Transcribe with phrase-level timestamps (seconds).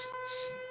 [0.00, 0.69] 是是。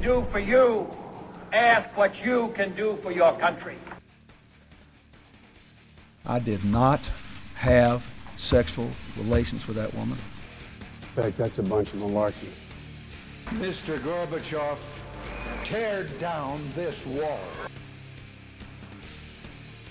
[0.00, 0.86] Can do for you.
[1.52, 3.76] Ask what you can do for your country.
[6.24, 7.00] I did not
[7.54, 10.18] have sexual relations with that woman.
[11.02, 12.48] In fact, that's a bunch of malarkey.
[13.58, 13.98] Mr.
[14.00, 15.00] Gorbachev,
[15.64, 17.40] tear down this wall.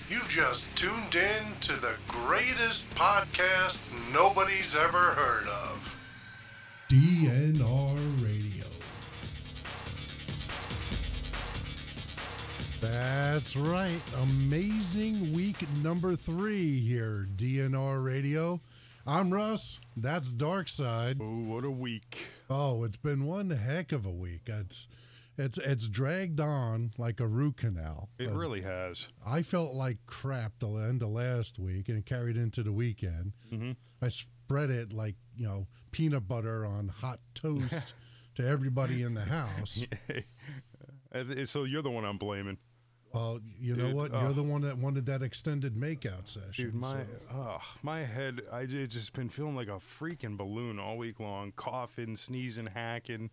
[0.08, 3.80] You've just tuned in to the greatest podcast
[4.12, 5.96] nobody's ever heard of.
[6.88, 7.79] DNR
[13.20, 14.00] That's right.
[14.22, 18.62] Amazing week number three here, DNR Radio.
[19.06, 19.78] I'm Russ.
[19.94, 21.18] That's Dark Side.
[21.20, 22.18] Oh, what a week.
[22.48, 24.44] Oh, it's been one heck of a week.
[24.46, 24.88] It's
[25.36, 28.08] it's it's dragged on like a root canal.
[28.18, 29.08] It Uh, really has.
[29.24, 33.34] I felt like crap the end of last week and it carried into the weekend.
[33.52, 33.76] Mhm.
[34.00, 37.92] I spread it like, you know, peanut butter on hot toast
[38.36, 39.84] to everybody in the house.
[41.46, 42.56] So you're the one I'm blaming.
[43.12, 44.14] Well, you know Dude, what?
[44.14, 44.20] oh.
[44.20, 46.66] You're the one that wanted that extended makeout session.
[46.66, 50.96] Dude, my so- oh, my head, I just been feeling like a freaking balloon all
[50.96, 53.30] week long, coughing, sneezing, hacking.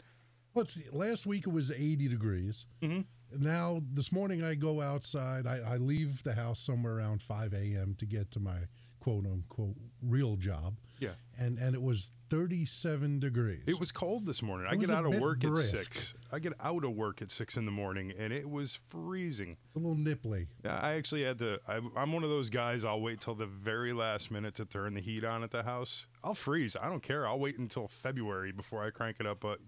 [0.55, 2.65] Let's see, last week it was 80 degrees.
[2.81, 3.05] Mhm.
[3.37, 5.45] Now, this morning I go outside.
[5.45, 7.93] I, I leave the house somewhere around 5 a.m.
[7.99, 8.61] to get to my
[8.99, 10.77] quote unquote real job.
[10.99, 11.11] Yeah.
[11.37, 13.61] And, and it was 37 degrees.
[13.67, 14.67] It was cold this morning.
[14.67, 15.73] I It was get out of work brisk.
[15.73, 16.13] at six.
[16.31, 19.57] I get out of work at six in the morning, and it was freezing.
[19.65, 20.47] It's a little nipply.
[20.65, 21.59] I actually had to.
[21.67, 22.83] I, I'm one of those guys.
[22.83, 26.07] I'll wait till the very last minute to turn the heat on at the house.
[26.23, 26.75] I'll freeze.
[26.75, 27.27] I don't care.
[27.27, 29.39] I'll wait until February before I crank it up.
[29.39, 29.59] But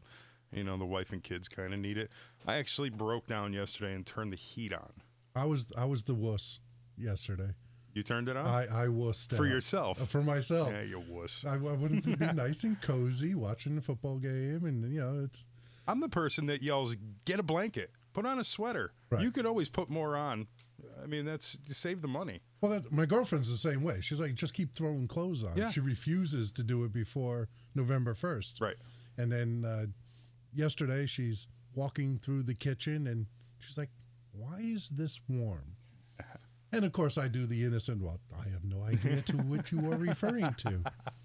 [0.52, 2.12] you know, the wife and kids kind of need it.
[2.48, 4.92] I actually broke down yesterday and turned the heat on.
[5.36, 6.60] I was I was the wuss
[6.98, 7.52] yesterday.
[8.00, 9.52] You turned it on I I wussed for out.
[9.52, 10.02] yourself.
[10.02, 10.70] Uh, for myself.
[10.72, 11.44] Yeah, you wuss.
[11.46, 15.46] I, I to be nice and cozy watching the football game, and you know it's
[15.86, 16.96] I'm the person that yells,
[17.26, 19.22] "Get a blanket, put on a sweater." Right.
[19.22, 20.48] You could always put more on.
[21.04, 22.40] I mean, that's you save the money.
[22.62, 22.72] well.
[22.72, 24.00] That, my girlfriend's the same way.
[24.00, 25.58] She's like, just keep throwing clothes on.
[25.58, 25.70] Yeah.
[25.70, 28.62] She refuses to do it before November first.
[28.62, 28.78] Right.
[29.18, 29.88] And then uh,
[30.54, 33.26] yesterday, she's walking through the kitchen, and
[33.58, 33.90] she's like,
[34.32, 35.76] "Why is this warm?"
[36.72, 38.02] And of course, I do the innocent.
[38.02, 40.80] Well, I have no idea to which you are referring to.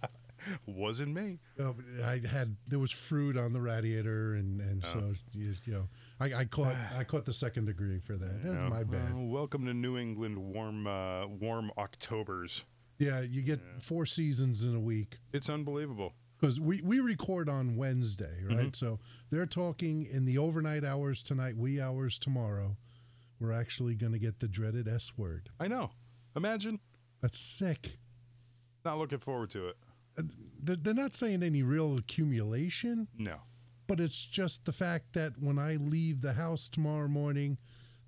[0.66, 1.38] Wasn't me.
[1.58, 1.72] Uh,
[2.04, 5.88] I had there was fruit on the radiator, and and so you, you know
[6.20, 8.42] I, I caught I caught the second degree for that.
[8.44, 8.68] That's Yeah.
[8.68, 9.14] my bad.
[9.14, 12.62] Well, welcome to New England warm uh, warm Octobers.
[12.98, 16.12] Yeah, you get four seasons in a week It's unbelievable.
[16.38, 18.56] because we we record on Wednesday, right?
[18.58, 18.68] Mm-hmm.
[18.74, 18.98] So
[19.30, 22.76] they're talking in the overnight hours tonight, wee hours tomorrow.
[23.44, 25.50] We're actually going to get the dreaded S word.
[25.60, 25.90] I know.
[26.34, 26.80] Imagine
[27.20, 27.98] That's sick.
[28.86, 29.76] not looking forward to it.
[30.18, 30.22] Uh,
[30.62, 33.36] They're not saying any real accumulation, No.
[33.86, 37.58] but it's just the fact that when I leave the house tomorrow morning,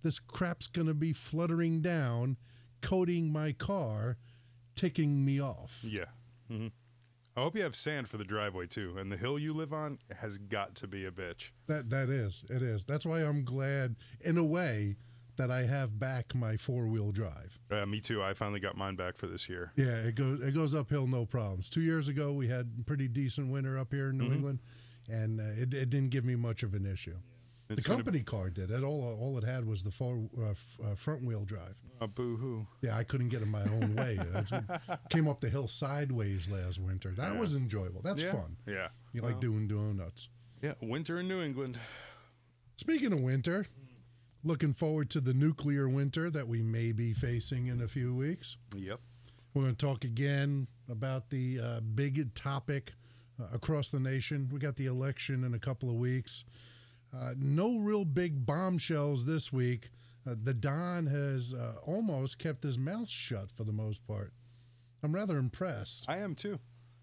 [0.02, 2.38] this crap's going to be fluttering down,
[2.80, 4.16] coating my car,
[4.74, 5.78] ticking me off.
[5.82, 6.06] Yeah.
[6.48, 6.68] hmm
[7.36, 9.98] I hope you have sand for the driveway too, and the hill you live on
[10.18, 11.50] has got to be a bitch.
[11.66, 12.86] That that is it is.
[12.86, 14.97] That's why I'm glad, in a way,
[15.36, 17.58] that I have back my four wheel drive.
[17.70, 18.22] Uh, me too.
[18.22, 19.72] I finally got mine back for this year.
[19.76, 21.69] Yeah, it goes it goes uphill no problems.
[21.69, 24.34] Two years ago, we had pretty decent winter up here in New Mm-hmm.
[24.34, 24.58] England,
[25.08, 27.16] and uh, it, it didn't give me much of an issue.
[27.69, 28.70] It's the company car did.
[28.70, 31.74] It all all it had was the four uh, f- uh, front wheel drive.
[32.00, 32.66] Uh, boo hoo.
[32.82, 34.18] Yeah, I couldn't get in my own way.
[35.10, 37.10] Came up the hill sideways last winter.
[37.16, 37.41] That Yeah.
[37.41, 38.03] was enjoyable.
[38.03, 38.33] That's yeah.
[38.33, 38.56] fun.
[38.68, 38.88] Yeah.
[39.12, 40.28] You like Well, doing donuts.
[40.62, 40.74] Yeah.
[40.80, 41.78] Winter in New England.
[42.77, 43.66] Speaking of winter,
[44.47, 48.57] looking forward to the nuclear winter that we may be facing in a few weeks.
[48.77, 49.01] Yep.
[49.54, 52.93] We're going to talk again about the uh, big topic
[53.41, 54.48] uh, across the nation.
[54.53, 56.45] We got the election in a couple of weeks.
[57.15, 59.91] Uh, no real big bombshells this week.
[60.28, 64.33] Uh, the Don has uh, almost kept his mouth shut for the most part.
[65.03, 66.04] I'm rather impressed.
[66.09, 66.59] I am too.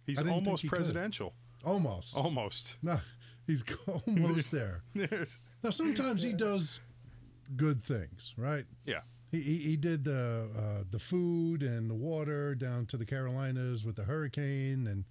[0.06, 0.76] He's I didn't think almost he could.
[0.76, 1.34] presidential.
[1.66, 2.16] Almost.
[2.18, 2.76] Almost.
[2.82, 3.00] No,
[3.48, 3.64] he's
[4.08, 4.84] almost there.
[4.94, 5.40] There's.
[5.64, 6.80] Now, sometimes he does
[7.56, 8.66] good things, right?
[8.86, 9.02] Yeah.
[9.32, 13.84] He, he, he did the uh, the food and the water down to the Carolinas
[13.84, 15.06] with the hurricane and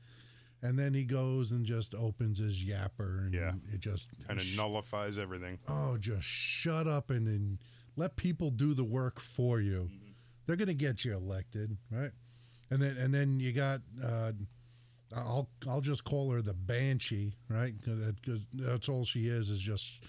[0.64, 3.54] and then he goes and just opens his yapper, and Yeah.
[3.74, 5.58] it just Kind of nullifies everything.
[5.66, 7.58] oh, just shut up and, and
[7.96, 9.90] let people do the work for you.
[10.46, 12.12] They're going to get you elected, right?
[12.70, 14.32] And then and then you got uh,
[15.14, 17.74] I'll I'll just call her the banshee, right?
[17.76, 20.04] Because that's all she is is just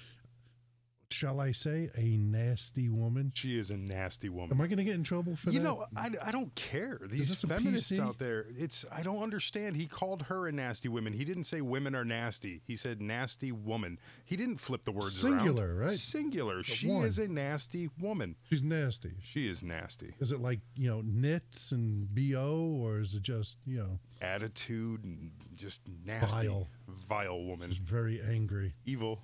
[1.14, 3.32] shall I say a nasty woman.
[3.36, 4.52] She is a nasty woman.
[4.58, 5.66] Am I going to get in trouble for you that?
[5.66, 7.00] know, I, I don't care.
[7.04, 9.76] These feminists out there, it's I don't understand.
[9.78, 11.14] He called her a nasty woman.
[11.14, 12.62] He didn't say women are nasty.
[12.66, 14.00] He said nasty woman.
[14.26, 15.78] He didn't flip the words Singular, around.
[15.78, 15.92] right?
[15.92, 16.64] Singular.
[16.64, 17.06] She one.
[17.06, 18.36] is a nasty woman.
[18.50, 19.14] She's nasty.
[19.24, 20.14] She is nasty.
[20.20, 25.04] Is it like you know knits and bo, or is it just you know Attitude
[25.04, 26.48] and just nasty.
[26.48, 26.68] Vile.
[27.10, 27.70] Vile woman.
[27.70, 28.74] just very angry?
[28.86, 29.22] Evil.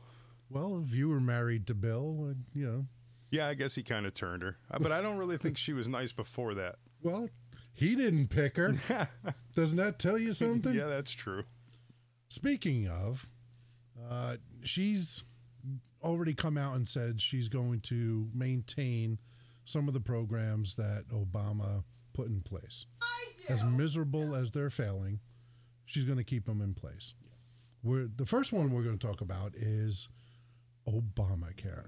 [0.50, 2.86] Well, if you were married to Bill, uh, you know,
[3.32, 4.58] Yeah, I guess he kind of turned her.
[4.72, 6.76] Uh, But I don't really think she was nice before that.
[7.04, 7.30] well,
[7.74, 8.76] he didn't pick her.
[9.56, 10.74] Doesn't that tell you something?
[10.74, 11.44] Yeah, that's true.
[12.28, 13.30] Speaking of,
[14.10, 15.24] uh, she's
[16.04, 19.18] already come out and said she's going to maintain
[19.66, 22.86] some of the programs that Obama put in place.
[23.48, 25.20] As miserable as they're failing,
[25.86, 27.14] she's going to keep them in place.
[27.82, 30.10] We're, the first one we're going to talk about is
[30.88, 31.86] Obamacare.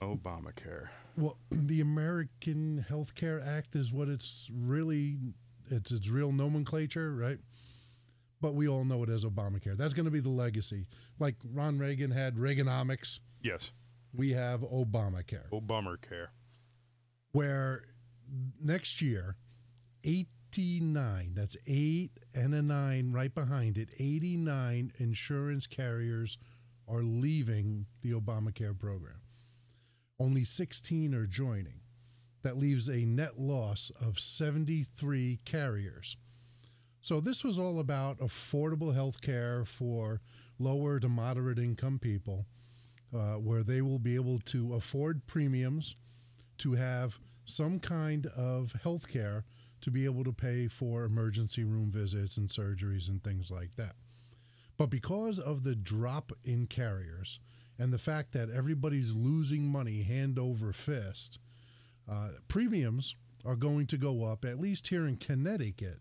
[0.00, 0.88] Obamacare.
[1.16, 5.16] Well, the American Health Care Act is what it's really
[5.70, 7.38] it's its real nomenclature, right?
[8.40, 9.76] But we all know it as Obamacare.
[9.76, 10.86] That's going to be the legacy.
[11.18, 13.70] Like Ron Reagan had Reaganomics, Yes.
[14.14, 16.28] we have Obamacare, Obamacare.
[17.32, 17.82] where
[18.60, 19.36] next year
[20.02, 26.38] 89, that's 8 and a 9 right behind it, 89 insurance carriers
[26.90, 29.20] are leaving the Obamacare program.
[30.18, 31.80] Only 16 are joining.
[32.42, 36.16] That leaves a net loss of 73 carriers.
[37.02, 40.20] So, this was all about affordable health care for
[40.58, 42.46] lower to moderate income people,
[43.14, 45.96] uh, where they will be able to afford premiums
[46.58, 49.44] to have some kind of health care
[49.80, 53.94] to be able to pay for emergency room visits and surgeries and things like that.
[54.80, 57.38] But because of the drop in carriers
[57.78, 61.38] and the fact that everybody's losing money hand over fist,
[62.10, 65.98] uh, premiums are going to go up, at least here in Connecticut,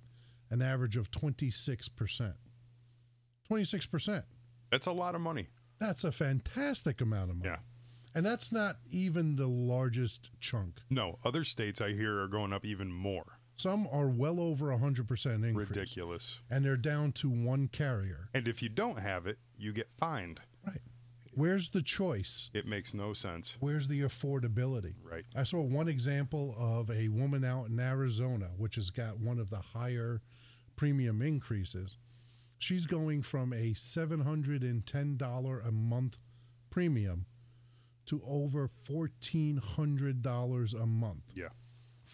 [0.50, 2.36] an average of 26%.
[3.52, 4.24] 26%.
[4.72, 5.50] That's a lot of money.
[5.80, 7.50] That's a fantastic amount of money.
[7.50, 7.60] Yeah.
[8.16, 10.80] And that's not even the largest chunk.
[10.90, 13.39] No, other states I hear are going up even more.
[13.60, 15.54] Some are well over 100% increase.
[15.54, 16.40] Ridiculous.
[16.50, 18.30] And they're down to one carrier.
[18.34, 20.40] And if you don't have it, you get fined.
[20.66, 20.80] Right.
[21.34, 22.50] Where's the choice?
[22.54, 23.58] It makes no sense.
[23.60, 24.94] Where's the affordability?
[25.04, 25.26] Right.
[25.36, 29.50] I saw one example of a woman out in Arizona, which has got one of
[29.50, 30.22] the higher
[30.78, 31.98] premium increases.
[32.60, 36.18] She's going from a $710 a month
[36.70, 37.26] premium
[38.06, 41.24] to over $1,400 a month.
[41.36, 41.50] Yeah.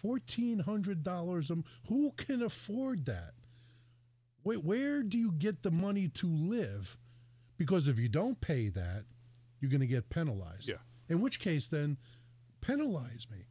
[0.02, 3.34] $1,400 a m- Who can afford that?
[4.44, 6.96] Wait, where do you get the money to live?
[7.56, 9.04] Because if you don't pay that,
[9.60, 10.68] you're going to get penalized.
[10.68, 10.76] Yeah.
[11.08, 11.96] In which case, then
[12.60, 13.46] penalize me.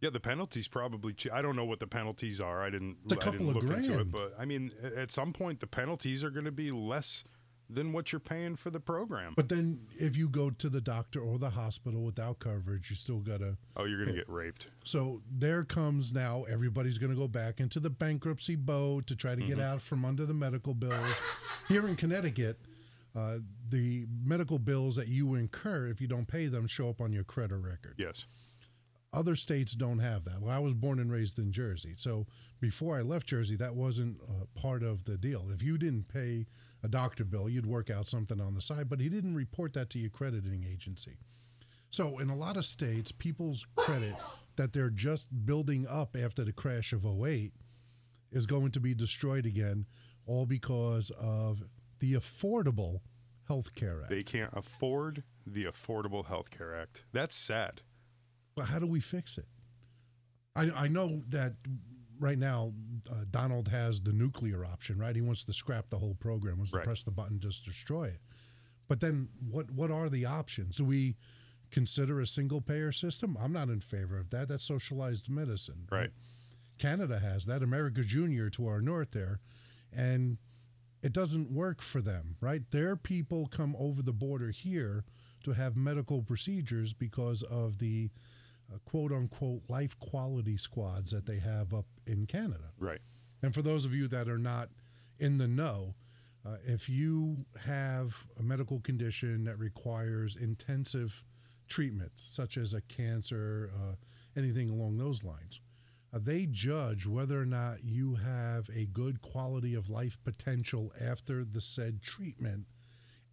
[0.00, 1.14] Yeah, the penalties probably.
[1.14, 2.62] Che- I don't know what the penalties are.
[2.62, 2.98] I didn't.
[3.04, 4.00] It's a I couple didn't of look into grand.
[4.02, 7.24] it, but I mean, at some point, the penalties are going to be less
[7.68, 9.34] than what you're paying for the program.
[9.36, 13.18] But then if you go to the doctor or the hospital without coverage, you still
[13.18, 13.56] got to.
[13.76, 14.68] oh, you're going to get raped.
[14.84, 19.34] So there comes now, everybody's going to go back into the bankruptcy boat to try
[19.34, 21.20] to get out from under the medical bills.
[21.68, 22.58] Here in Connecticut,
[23.16, 23.38] uh,
[23.70, 27.24] the medical bills that you incur if you don't pay them show up on your
[27.24, 27.94] credit record.
[27.96, 28.26] Yes.
[29.12, 30.40] Other states don't have that.
[30.40, 31.94] Well, I was born and raised in Jersey.
[31.96, 32.26] So
[32.60, 35.46] before I left Jersey, that wasn't uh, part of the deal.
[35.50, 36.46] If you didn't pay
[36.86, 39.90] a doctor bill, you'd work out something on the side, but he didn't report that
[39.90, 41.18] to your crediting agency.
[41.90, 44.14] So in a lot of states, people's credit
[44.54, 47.52] that they're just building up after the crash of 08
[48.30, 49.86] is going to be destroyed again,
[50.26, 51.60] all because of
[51.98, 53.00] the Affordable
[53.48, 54.10] Health Care Act.
[54.10, 57.04] They can't afford the Affordable Health Care Act.
[57.12, 57.82] That's sad.
[58.54, 59.46] But how do we fix it?
[60.54, 61.54] I, I know that
[62.18, 62.72] right now
[63.10, 65.14] uh, Donald has the nuclear option, right?
[65.14, 66.80] He wants to scrap the whole program, wants Right.
[66.82, 68.20] to press the button, just destroy it.
[68.88, 70.76] But then what what are the options?
[70.76, 71.16] Do we
[71.70, 73.36] consider a single payer system?
[73.40, 74.48] I'm not in favor of that.
[74.48, 75.86] That's socialized medicine.
[75.90, 76.10] Right.
[76.78, 77.62] Canada has that.
[77.62, 79.40] America Junior to our north there,
[79.92, 80.38] and
[81.02, 82.36] it doesn't work for them.
[82.40, 82.62] Right.
[82.70, 85.04] Their people come over the border here
[85.44, 88.10] to have medical procedures because of the
[88.72, 92.70] uh, quote unquote life quality squads that they have up in Canada.
[92.78, 93.00] Right.
[93.42, 94.68] And for those of you that are not
[95.18, 95.94] in the know,
[96.46, 101.24] Uh, if you have a medical condition that requires intensive
[101.66, 103.96] treatment, such as a cancer, uh,
[104.36, 105.60] anything along those lines,
[106.12, 111.44] uh, they judge whether or not you have a good quality of life potential after
[111.44, 112.64] the said treatment.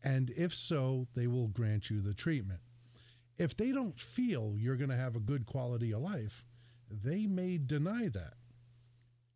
[0.04, 2.62] And if so, they will grant you the treatment.
[3.38, 6.46] If they don't feel you're going to have a good quality of life,
[6.90, 8.34] they may deny that.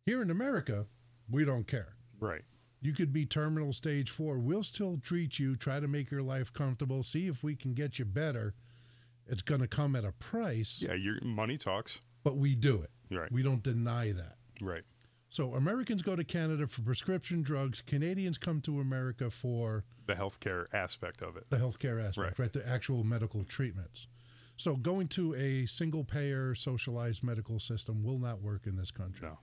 [0.06, 0.86] Here in America,
[1.30, 1.94] we don't care.
[2.20, 2.42] Right.
[2.80, 4.38] You could be terminal stage four.
[4.38, 7.98] We'll still treat you, try to make your life comfortable, see if we can get
[7.98, 8.54] you better.
[9.26, 12.00] It's going to come at a price, Yeah, your money talks.
[12.22, 12.90] but we do it.
[13.10, 13.30] Right.
[13.32, 14.36] We don't deny that.
[14.60, 14.84] Right.
[15.30, 17.82] So Americans go to Canada for prescription drugs.
[17.82, 21.48] Canadians come to America for The healthcare aspect of it.
[21.50, 22.38] the healthcare aspect, Right.
[22.38, 22.52] right?
[22.52, 24.08] The actual medical treatments.
[24.56, 29.28] So going to a single payer socialized medical system will not work in this country.
[29.28, 29.38] No.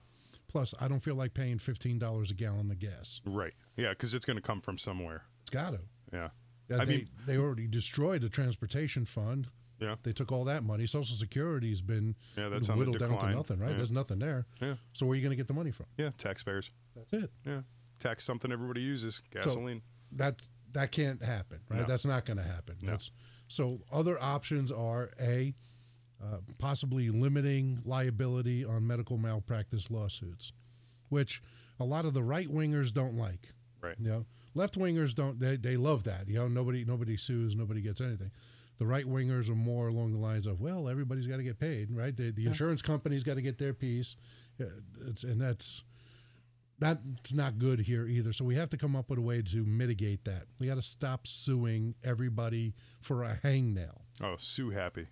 [0.48, 3.20] Plus, I don't feel like paying fifteen dollars a gallon of gas.
[3.24, 3.54] Right.
[3.76, 5.22] Yeah, because it's going to come from somewhere.
[5.42, 5.80] It's got to.
[6.12, 6.28] Yeah.
[6.68, 9.48] Yeah, I they, mean- they already destroyed the transportation fund.
[9.80, 9.96] Yeah.
[10.02, 10.86] They took all that money.
[10.86, 13.70] Social Security's been Yeah, that's whittled down to nothing, right?
[13.72, 13.76] Yeah.
[13.76, 14.46] There's nothing there.
[14.60, 14.76] Yeah.
[14.94, 15.86] So where are you going to get the money from?
[15.96, 16.10] Yeah.
[16.18, 16.70] Taxpayers.
[16.96, 17.30] That's it.
[17.44, 17.60] Yeah.
[18.00, 19.22] Tax something everybody uses.
[19.30, 19.82] Gasoline.
[20.12, 21.80] That's that can't happen, right?
[21.80, 21.86] No.
[21.86, 22.76] That's not going to happen.
[22.82, 22.92] No.
[22.92, 23.10] That's
[23.48, 23.80] so.
[23.90, 25.54] Other options are a
[26.22, 30.52] uh, possibly limiting liability on medical malpractice lawsuits,
[31.08, 31.42] which
[31.80, 33.48] a lot of the right wingers don't like.
[33.82, 33.96] right.
[33.98, 35.40] You know, left wingers don't.
[35.40, 36.28] They, they love that.
[36.28, 38.30] You know, nobody nobody sues, nobody gets anything.
[38.78, 41.90] The right wingers are more along the lines of, well, everybody's got to get paid,
[41.90, 42.14] right?
[42.14, 44.16] The, the insurance company's got to get their piece,
[45.06, 45.82] it's, and that's
[46.78, 48.32] that's not good here either.
[48.32, 50.44] So we have to come up with a way to mitigate that.
[50.60, 54.00] We got to stop suing everybody for a hangnail.
[54.22, 55.06] Oh, Sue happy.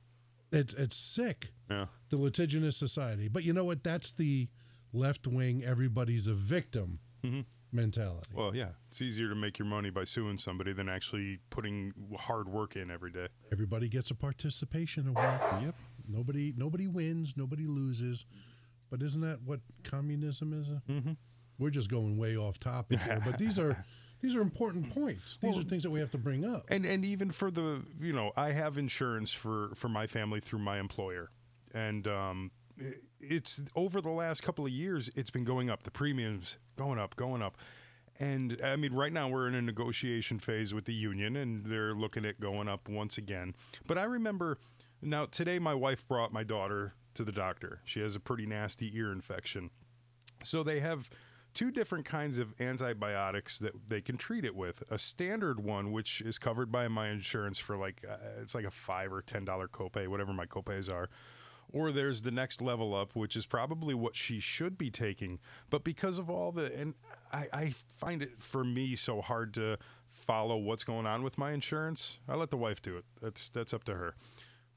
[0.53, 1.53] It's it's sick.
[1.71, 1.87] Yeah.
[2.11, 3.29] The litigious society.
[3.29, 3.83] But you know what?
[3.83, 4.49] That's the
[4.93, 5.65] left wing.
[5.65, 7.01] Everybody's a victim
[7.73, 8.29] mentality.
[8.33, 8.69] Well, yeah.
[8.91, 12.91] It's easier to make your money by suing somebody than actually putting hard work in
[12.91, 13.27] every day.
[13.53, 15.41] Everybody gets a participation award.
[15.63, 15.75] Yep.
[16.09, 17.37] Nobody nobody wins.
[17.37, 18.27] Nobody loses.
[18.91, 20.69] But isn't that what communism is?
[20.89, 21.13] Mm-hmm.
[21.59, 23.23] We're just going way off topic here.
[23.25, 23.85] But these are
[24.21, 25.37] these are important points.
[25.37, 26.65] These are things that we have to bring up.
[26.71, 30.61] and and even for the you know i have insurance for for my family through
[30.61, 31.31] my employer
[31.73, 32.51] and um
[33.21, 37.15] it's over the last couple of years it's been going up the premiums going up
[37.17, 37.57] going up
[38.19, 41.95] and i mean right now we're in a negotiation phase with the union and they're
[41.95, 43.55] looking at going up once again
[43.87, 44.59] but i remember
[45.03, 48.91] now today my wife brought my daughter to the doctor she has a pretty nasty
[48.97, 49.71] ear infection
[50.43, 51.09] so they have
[51.55, 54.83] two different kinds of antibiotics that they can treat it with.
[54.91, 58.71] A standard one, which is covered by my insurance for like uh, it's like a
[58.71, 61.09] five or ten dollar copay, whatever my copays are.
[61.73, 65.41] Or there's the next level up, which is probably what she should be taking.
[65.71, 66.95] But because of all the, and
[67.33, 71.51] I, I find it for me so hard to follow what's going on with my
[71.53, 72.19] insurance.
[72.29, 73.05] I let the wife do it.
[73.21, 74.15] That's that's up to her.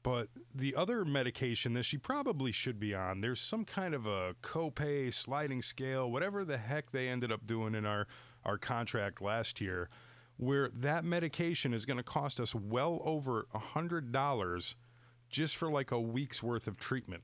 [0.02, 4.34] But the other medication that she probably should be on, there's some kind of a
[4.42, 8.06] copay sliding scale, whatever the heck they ended up doing in our,
[8.44, 9.88] our contract last year,
[10.36, 14.76] where that medication is going to cost us well over a hundred dollars
[15.28, 17.22] just for like a week's worth of treatment.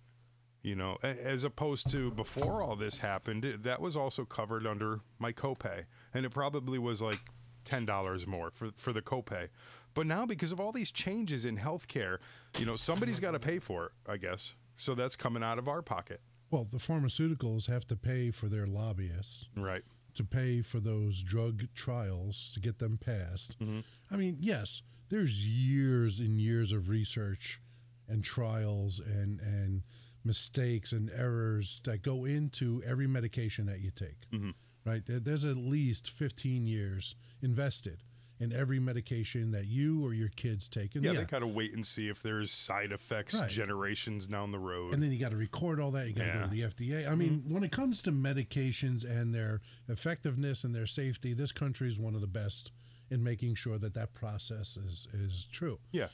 [0.62, 5.30] You know, as opposed to before all this happened, that was also covered under my
[5.30, 7.20] copay, and it probably was like
[7.64, 9.48] ten dollars more for for the copay.
[9.94, 12.18] But now, because of all these changes in healthcare,
[12.58, 14.54] you know, somebody's got to pay for it, I guess.
[14.76, 18.66] So that's coming out of our pocket, Well, the pharmaceuticals have to pay for their
[18.66, 19.84] lobbyists, right?
[20.14, 23.58] to pay for those drug trials to get them passed.
[23.60, 23.80] Mm-hmm.
[24.12, 27.60] I mean, yes, there's years and years of research
[28.08, 29.82] and trials and and
[30.24, 34.28] mistakes and errors that go into every medication that you take.
[34.32, 34.50] Mm-hmm.
[34.84, 35.02] Right?
[35.06, 38.02] There's at least 15 years invested
[38.40, 40.94] in every medication that you or your kids take.
[40.94, 43.48] And Yeah, they got to wait and see if there's side effects Right.
[43.48, 44.92] generations down the road.
[44.92, 46.08] and then you got to record all that.
[46.08, 47.08] You got to go to the FDA.
[47.08, 47.54] I mean, mm-hmm.
[47.54, 52.14] when it comes to medications and their effectiveness and their safety, this country is one
[52.14, 52.72] of the best
[53.08, 55.78] in making sure that that process is is true.
[55.92, 56.08] yeah,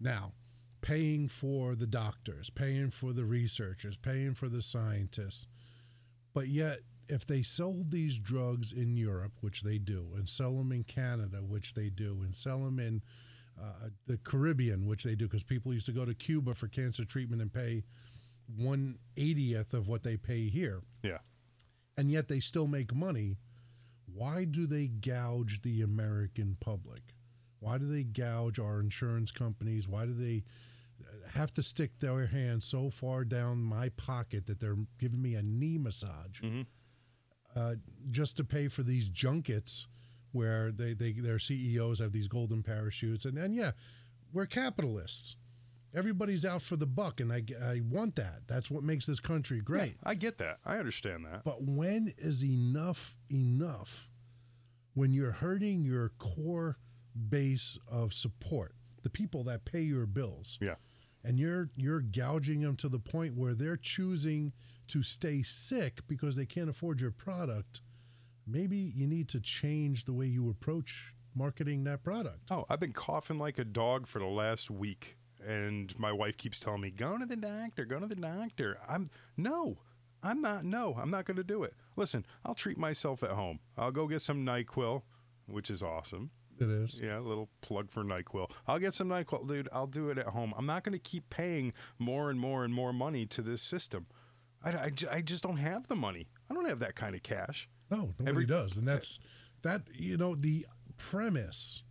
[0.00, 0.32] Now,
[0.80, 5.46] paying for the doctors, paying for the researchers, paying for the scientists,
[6.32, 10.72] but yet if they sold these drugs in Europe, which they do, and sell them
[10.72, 13.02] in Canada, which they do, and sell them in
[13.60, 17.04] uh, the Caribbean, which they do, because people used to go to Cuba for cancer
[17.04, 17.84] treatment and pay
[18.56, 21.18] one eightieth of what they pay here, yeah.
[21.96, 23.38] and yet they still make money.
[24.14, 27.14] Why do they gouge the American public?
[27.60, 29.88] Why do they gouge our insurance companies?
[29.88, 30.44] Why do they
[31.02, 35.34] uh, have to stick their hand so far down my pocket that they're giving me
[35.34, 36.40] a knee massage
[37.58, 37.74] uh,
[38.10, 39.86] just to pay for these junkets
[40.32, 43.72] where they, they their CEOs have these golden parachutes, and and yeah,
[44.32, 45.36] we're capitalists.
[45.94, 48.42] Everybody's out for the buck, and I I want that.
[48.46, 49.96] That's what makes this country great.
[50.04, 50.58] I get that.
[50.64, 51.44] I understand that.
[51.44, 54.10] But when is enough enough?
[54.94, 56.76] When you're hurting your core
[57.30, 60.74] base of support, the people that pay your bills, Yeah.
[61.24, 64.52] and you're you're gouging them to the point where they're choosing
[64.88, 67.80] to stay sick because they can't afford your product.
[68.46, 72.50] Maybe you need to change the way you approach marketing that product.
[72.50, 75.16] Oh, I've been coughing like a dog for the last week,
[75.46, 77.84] and my wife keeps telling me, "Go to the doctor.
[77.84, 79.78] Go to the doctor." I'm no,
[80.22, 80.64] I'm not.
[80.64, 81.74] No, I'm not going to do it.
[81.96, 83.60] Listen, I'll treat myself at home.
[83.76, 85.02] I'll go get some NyQuil,
[85.46, 86.30] which is awesome.
[86.60, 87.00] It is.
[87.00, 88.50] Yeah, a little plug for NyQuil.
[88.66, 89.68] I'll get some NyQuil, dude.
[89.72, 90.52] I'll do it at home.
[90.56, 94.06] I'm not going to keep paying more and more and more money to this system.
[94.62, 96.28] I, I, I just don't have the money.
[96.50, 97.68] I don't have that kind of cash.
[97.90, 99.18] No, nobody Every- does, and that's
[99.62, 99.82] that.
[99.94, 100.66] You know, the
[100.98, 101.82] premise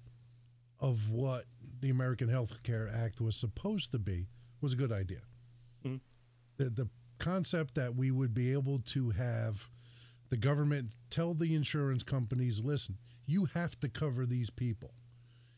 [0.79, 1.45] of what
[1.79, 4.27] the American Health Care Act was supposed to be
[4.61, 5.21] was a good idea.
[5.85, 6.01] Mhm.
[6.57, 9.69] The the concept that we would be able to have
[10.29, 14.93] the government tell the insurance companies, listen, you have to cover these people,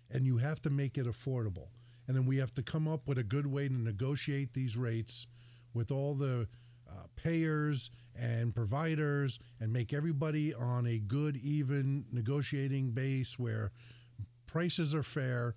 [0.09, 1.69] and you have to make it affordable,
[2.07, 5.27] and then we have to come up with a good way to negotiate these rates
[5.73, 6.47] with all the
[6.89, 13.71] uh, payers and providers and make everybody on a good, even negotiating base where
[14.47, 15.55] prices are fair,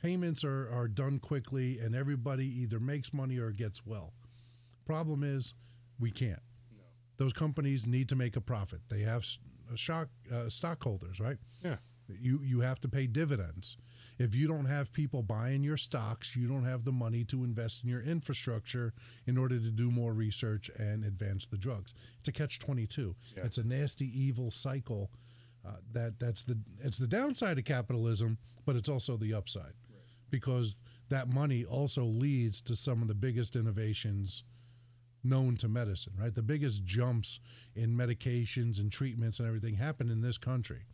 [0.00, 4.12] payments are, are done quickly, and everybody either makes money or gets well.
[4.84, 5.54] Problem is,
[5.98, 6.40] we can't.
[7.16, 8.80] Those companies need to make a profit.
[8.90, 9.38] They have s-
[9.74, 11.38] shock, uh, stockholders, right?
[11.64, 11.76] Yeah.
[12.08, 13.78] You you have to pay dividends.
[14.18, 17.82] If you don't have people buying your stocks, you don't have the money to invest
[17.82, 18.94] in your infrastructure
[19.26, 21.92] in order to do more research and advance the drugs.
[22.20, 23.14] It's a catch twenty two.
[23.36, 23.44] Yeah.
[23.44, 25.10] It's a nasty, evil cycle.
[25.66, 29.74] Uh, that that's the it's the downside of capitalism, but it's also the upside,
[30.30, 34.44] because that money also leads to some of the biggest innovations
[35.24, 36.12] known to medicine.
[36.18, 37.40] Right, the biggest jumps
[37.74, 40.84] in medications and treatments and everything happen in this country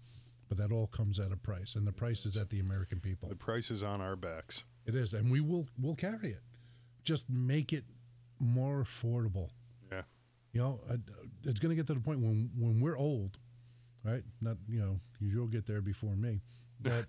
[0.52, 3.26] but that all comes at a price, and the price is at the American people.
[3.26, 4.64] The price is on our backs.
[4.84, 6.42] It is, and we will we'll carry it.
[7.04, 7.84] Just make it
[8.38, 9.48] more affordable.
[9.90, 10.02] Yeah.
[10.52, 10.96] You know, uh,
[11.44, 13.38] it's going to get to the point when when we're old,
[14.04, 14.22] right?
[14.42, 16.42] Not you know, you'll get there before me,
[16.82, 17.06] that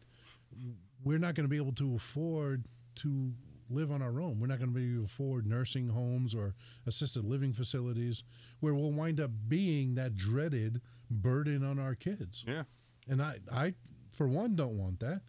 [1.04, 2.64] we're not going to be able to afford
[2.96, 3.34] to
[3.70, 4.40] live on our own.
[4.40, 6.56] We're not going to be able to afford nursing homes or
[6.88, 8.24] assisted living facilities,
[8.62, 10.80] where we'll wind up being that dreaded
[11.12, 12.46] burden on our kids.
[12.48, 12.64] Yeah.
[13.10, 13.74] And I, I,
[14.12, 15.22] for one, don't want that.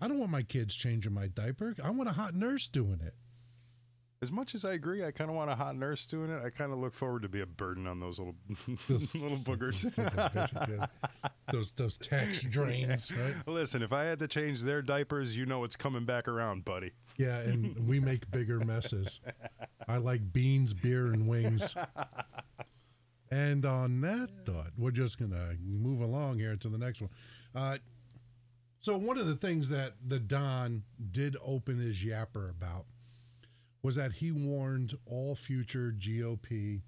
[0.00, 1.74] I don't want my kids changing my diaper.
[1.82, 3.14] I want a hot nurse doing it.
[4.20, 6.40] As much as I agree, I kind of want a hot nurse doing it.
[6.44, 8.36] I kind of look forward to be a burden on those little
[8.88, 9.74] Those little boogers.
[9.74, 10.86] sons of bitches, yeah.
[11.50, 13.34] those those tax drains, right?
[13.48, 16.92] Listen, if I had to change their diapers, you know it's coming back around, buddy.
[17.18, 19.20] Yeah, and we make bigger messes.
[19.88, 21.74] I like beans, beer, and wings.
[23.32, 27.08] And on that thought, we're just gonna move along here to the next one.
[27.54, 27.78] Uh,
[28.78, 32.84] so one of the things that the Don did open his yapper about
[33.82, 36.82] was that he warned all future GOP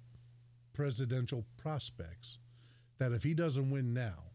[0.71, 2.37] presidential prospects
[2.99, 4.25] that if he doesn't win now,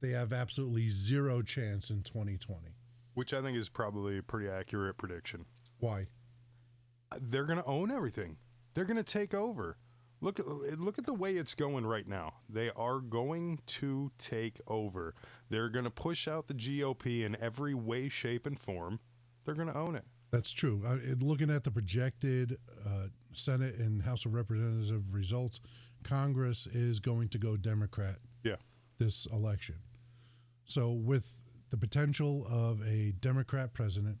[0.00, 2.76] they have absolutely zero chance in 2020.
[3.14, 5.46] Which I think is probably a pretty accurate prediction.
[5.80, 6.06] Why?
[7.20, 8.36] They're going to own everything.
[8.74, 9.78] They're going to take over.
[10.24, 10.48] Look at
[10.80, 12.32] look at the way it's going right now.
[12.48, 15.14] They are going to take over.
[15.50, 19.00] They're going to push out the GOP in every way, shape, and form.
[19.44, 20.04] They're going to own it.
[20.30, 20.82] That's true.
[21.04, 22.56] It- looking at the projected
[22.86, 25.60] uh, Senate and House of Representatives results,
[26.04, 28.56] Congress is going to go Democrat Yeah.
[28.98, 29.76] this election.
[30.64, 31.36] So, with
[31.68, 34.16] the potential of a Democrat president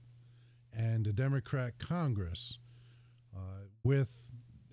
[0.70, 2.58] and a Democrat Congress,
[3.34, 3.38] uh,
[3.84, 4.23] with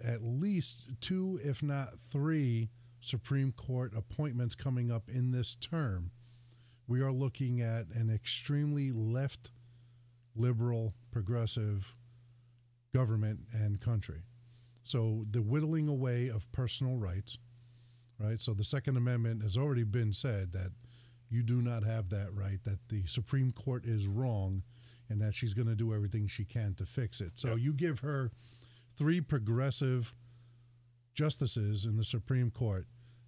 [0.03, 6.11] at least two, if not three, Supreme Court appointments coming up in this term,
[6.87, 9.51] we are looking at an extremely left,
[10.35, 11.95] liberal, progressive
[12.93, 14.21] government and country.
[14.83, 17.37] So the whittling away of personal rights,
[18.19, 18.41] right?
[18.41, 20.71] So the Second Amendment has already been said that
[21.29, 24.63] you do not have that right, that the Supreme Court is wrong,
[25.09, 27.37] and that she's going to do everything she can to fix it.
[27.37, 27.59] So Yep.
[27.59, 28.31] you give her
[28.97, 30.13] three progressive
[31.13, 32.88] justices in the Supreme Court,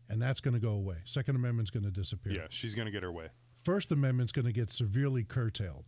[0.09, 0.97] and that's going to go away.
[1.05, 2.33] Second Amendment's going to disappear.
[2.33, 3.27] Yeah, she's going to get her way.
[3.63, 5.85] First Amendment's going to get severely curtailed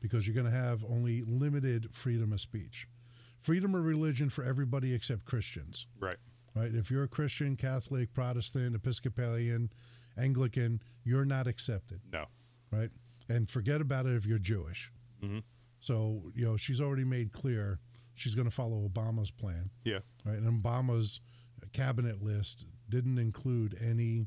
[0.00, 2.86] because you're going to have only limited freedom of speech.
[3.40, 6.18] Freedom of religion for everybody except Christians, Right.
[6.54, 6.74] right?
[6.74, 9.70] If you're a Christian, Catholic, Protestant, Episcopalian,
[10.18, 12.26] Anglican, you're not accepted, No.
[12.70, 12.90] right?
[13.28, 14.90] And forget about it if you're Jewish.
[15.22, 15.42] Mhm.
[15.80, 17.80] So, you know, she's already made clear
[18.14, 19.98] she's going to follow Obama's plan, Yeah.
[20.24, 20.38] right?
[20.38, 21.20] And Obama's
[21.72, 24.26] cabinet list didn't include any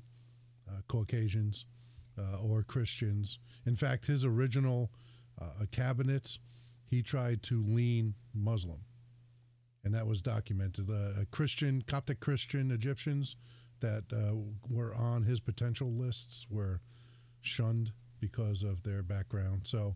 [0.67, 1.65] uh, Caucasians
[2.17, 3.39] uh, or Christians.
[3.65, 4.91] In fact, his original
[5.41, 6.39] uh, cabinets,
[6.85, 8.79] he tried to lean Muslim,
[9.83, 10.87] and that was documented.
[10.87, 13.35] The uh, Christian, Coptic Christian Egyptians
[13.79, 14.35] that uh,
[14.69, 16.81] were on his potential lists were
[17.41, 19.61] shunned because of their background.
[19.63, 19.95] So,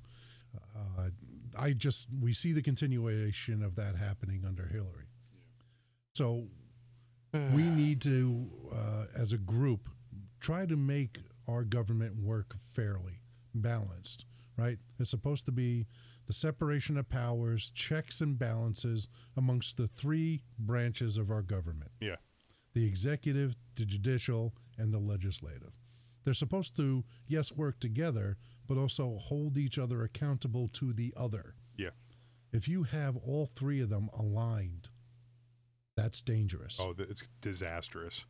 [0.76, 1.10] uh,
[1.58, 5.06] I just we see the continuation of that happening under Hillary.
[6.14, 6.48] So,
[7.34, 9.88] we need to, uh, as a group,
[10.42, 13.22] try to make our government work fairly,
[13.56, 14.26] balanced.
[14.58, 14.78] Right?
[15.00, 15.88] It's supposed to be
[16.28, 22.18] the separation of powers, checks and balances amongst the three branches of our government Yeah.
[22.74, 25.72] the executive, the judicial, and the legislative.
[26.24, 28.38] They're supposed to, yes, work together,
[28.72, 31.56] but also hold each other accountable to the other.
[31.76, 31.90] Yeah.
[32.54, 34.88] If you have all three of them aligned,
[35.98, 36.80] that's dangerous.
[36.82, 38.24] Oh, it's disastrous.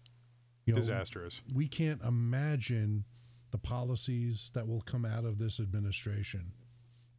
[0.65, 1.41] You know, disastrous.
[1.54, 3.06] We can't imagine
[3.51, 6.54] the policies that will come out of this administration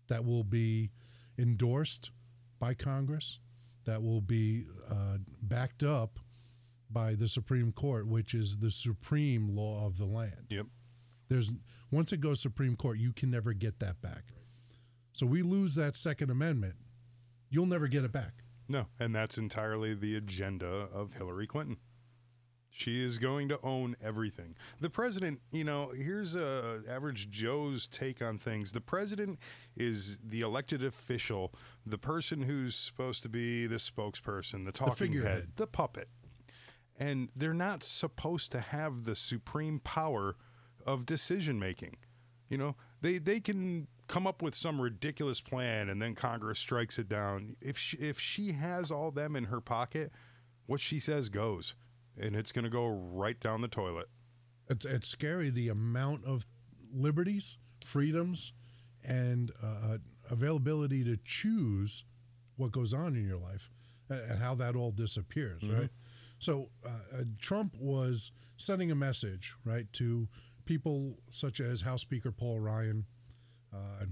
[0.09, 0.91] that will be
[1.39, 2.11] endorsed
[2.59, 3.39] by Congress,
[3.85, 6.19] that will be uh, backed up
[6.91, 10.47] by the Supreme Court, which is the supreme law of the land.
[10.51, 10.67] Yep.
[11.33, 11.53] There's
[11.91, 14.25] once it goes Supreme Court, you can never get that back.
[15.15, 16.75] So we lose that Second Amendment,
[17.49, 18.45] you'll never get it back.
[18.69, 21.79] No, and that's entirely the agenda of Hillary Clinton.
[22.69, 24.57] She is going to own everything.
[24.81, 28.73] The president, you know, here's a average Joe's take on things.
[28.73, 29.39] The president
[29.75, 35.33] is the elected official, the person who's supposed to be the spokesperson, the talking figurehead.
[35.33, 36.09] head, the puppet.
[36.99, 40.37] And they're not supposed to have the supreme power
[40.87, 41.97] of decision making.
[42.49, 46.99] You know, they they can come up with some ridiculous plan and then Congress strikes
[46.99, 47.57] it down.
[47.61, 50.13] If she, if she has all them in her pocket,
[50.67, 51.75] what she says goes,
[52.19, 54.09] and it's going to go right down the toilet.
[54.69, 56.47] It's, it's scary the amount of
[56.93, 58.53] liberties, freedoms,
[59.05, 59.99] and uh,
[60.31, 62.05] availability to choose
[62.57, 63.71] what goes on in your life
[64.09, 65.91] and, how that all disappears, right?
[66.39, 70.29] So uh, uh, Trump was sending a message, right, to
[70.73, 73.05] people such as House Speaker Paul Ryan,
[73.75, 74.07] uh,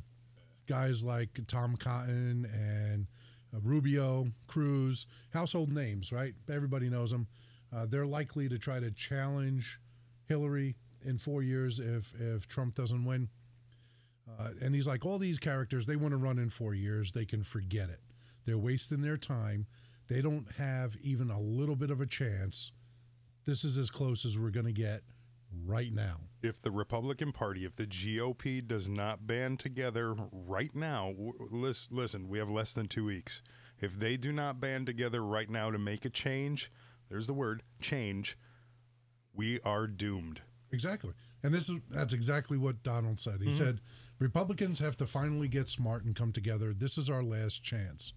[0.67, 3.07] guys like Tom Cotton and
[3.55, 6.35] uh, Rubio, Cruz, household names, right?
[6.53, 7.27] Everybody knows them.
[7.75, 9.81] Uh, they're likely to try to challenge
[10.27, 13.31] Hillary in four years if if Trump doesn't win.
[14.39, 17.11] Uh, and he's like, all these characters, they want to run in four years.
[17.11, 18.01] They can forget it.
[18.45, 19.67] They're wasting their time.
[20.09, 22.73] They don't have even a little bit of a chance.
[23.47, 25.03] This is as close as we're going to get
[25.67, 26.17] right now.
[26.43, 31.89] If the Republican Party, if the GOP does not band together right now, w- lis-
[31.91, 33.43] listen, we have less than two weeks.
[33.81, 36.71] If they do not band together right now to make a change,
[37.09, 38.39] there's the word change,
[39.35, 40.43] we are doomed.
[40.73, 41.13] Exactly.
[41.43, 43.41] And this is that's exactly what Donald said.
[43.41, 43.55] He Mm-hmm.
[43.65, 43.81] said
[44.19, 46.73] Republicans have to finally get smart and come together.
[46.75, 48.13] This is our last chance.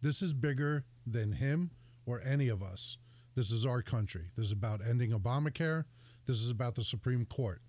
[0.00, 1.72] This is bigger than him
[2.06, 2.96] or any of us.
[3.34, 4.30] This is our country.
[4.36, 5.84] This is about ending Obamacare.
[6.28, 7.62] This is about the Supreme Court.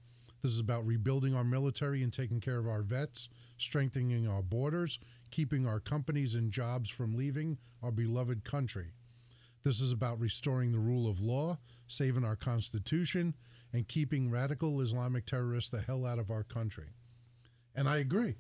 [0.44, 5.00] This is about rebuilding our military and taking care of our vets, strengthening our borders,
[5.32, 8.92] keeping our companies and jobs from leaving our beloved country.
[9.64, 13.34] This is about restoring the rule of law, saving our Constitution,
[13.72, 16.90] and keeping radical Islamic terrorists the hell out of our country.
[17.76, 18.36] And I agree.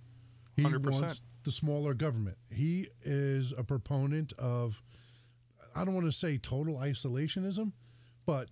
[0.58, 0.91] He 100%.
[0.91, 2.38] wants the smaller government.
[2.49, 4.82] He is a proponent of,
[5.73, 7.71] I don't want to say total isolationism,
[8.25, 8.49] but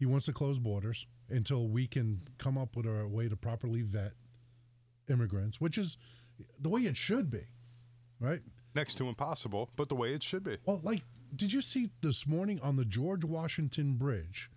[0.00, 3.82] he wants to close borders until we can come up with a way to properly
[3.82, 4.12] vet
[5.10, 5.98] immigrants, which is
[6.58, 7.42] the way it should be,
[8.18, 8.40] right?
[8.74, 10.56] Next to impossible, but the way it should be.
[10.64, 11.02] Well, like,
[11.36, 14.50] did you see this morning on the George Washington Bridge?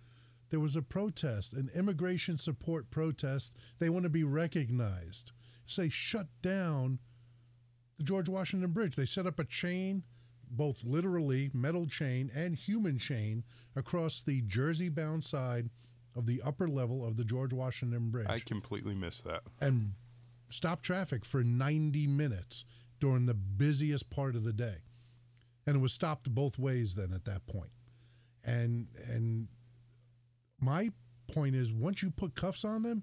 [0.48, 3.52] There was a protest, an immigration support protest.
[3.80, 5.32] They want to be recognized.
[5.66, 7.00] Say, shut down
[7.98, 8.96] the George Washington Bridge.
[8.96, 10.04] They set up a chain,
[10.50, 13.44] both literally metal chain and human chain,
[13.76, 15.70] across the Jersey bound side
[16.16, 19.42] of the upper level of the George Washington Bridge I completely missed that.
[19.60, 19.94] and
[20.48, 22.64] stop traffic for 90 minutes
[23.00, 24.76] during the busiest part of the day.
[25.66, 27.70] And it was stopped both ways then at that point.
[28.44, 29.48] And and
[30.60, 30.90] my
[31.32, 33.02] point is once you put cuffs on them,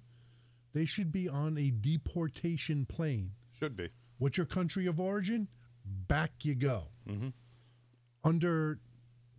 [0.73, 3.31] they should be on a deportation plane.
[3.51, 3.89] Should be.
[4.19, 5.47] What's your country of origin?
[6.07, 6.87] Back you go.
[7.07, 7.33] Mhm.
[8.23, 8.79] Under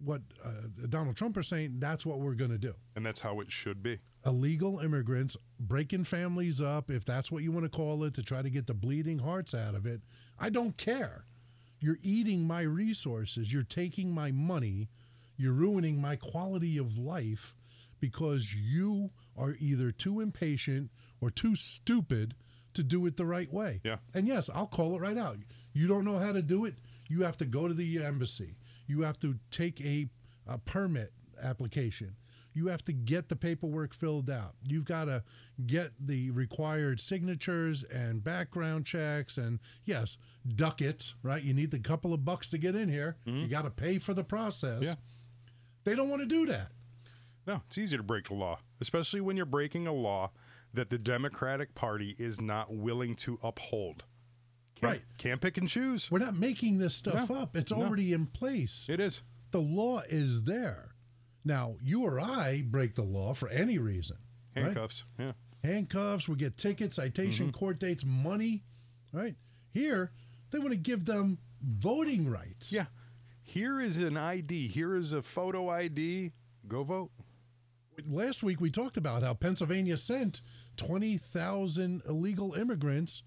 [0.04, 0.50] what uh,
[0.88, 2.74] Donald Trump are saying, that's what we're going to do.
[2.96, 4.00] And that's how it should be.
[4.26, 8.42] Illegal immigrants breaking families up, if that's what you want to call it, to try
[8.42, 10.00] to get the bleeding hearts out of it.
[10.38, 11.26] I don't care.
[11.78, 13.52] You're eating my resources.
[13.52, 14.88] You're taking my money.
[15.36, 17.54] You're ruining my quality of life
[18.00, 22.34] because you are either too impatient or too stupid
[22.74, 23.80] to do it the right way.
[23.84, 23.96] Yeah.
[24.14, 25.38] And yes, I'll call it right out.
[25.72, 26.74] You don't know how to do it.
[27.08, 28.56] You have to go to the embassy.
[28.86, 30.08] You have to take a,
[30.46, 32.16] a permit application.
[32.54, 34.54] You have to get the paperwork filled out.
[34.68, 35.22] You've got to
[35.66, 40.18] get the required signatures and background checks and yes,
[40.54, 41.42] ducats, right?
[41.42, 43.16] You need the couple of bucks to get in here.
[43.26, 43.38] Mm-hmm.
[43.38, 44.82] You got to pay for the process.
[44.82, 44.94] Yeah.
[45.84, 46.68] They don't want to do that.
[47.46, 50.30] No, it's easy to break the law, especially when you're breaking a law
[50.74, 54.04] that the Democratic Party is not willing to uphold.
[54.82, 55.02] Can't, Right.
[55.18, 56.10] Can't pick and choose.
[56.10, 57.56] We're not making this stuff No, up.
[57.56, 57.78] It's no.
[57.82, 58.86] already in place.
[58.90, 59.22] It is.
[59.52, 60.94] the law is there.
[61.44, 64.16] Now, you or I break the law for any reason.
[64.56, 64.64] right?
[64.66, 65.04] Handcuffs.
[65.18, 65.32] Yeah.
[65.64, 67.58] Handcuffs, we get tickets, citation, Mm-hmm.
[67.58, 68.64] court dates, money,
[69.12, 69.36] right?
[69.72, 70.10] Here,
[70.50, 72.72] they want to give them voting rights.
[72.72, 72.86] Yeah.
[73.42, 74.68] Here is an ID.
[74.68, 76.32] Here is a photo ID.
[76.68, 77.10] Go vote.
[78.06, 80.40] Last week we talked about how Pennsylvania sent
[80.76, 83.22] 20,000 illegal immigrants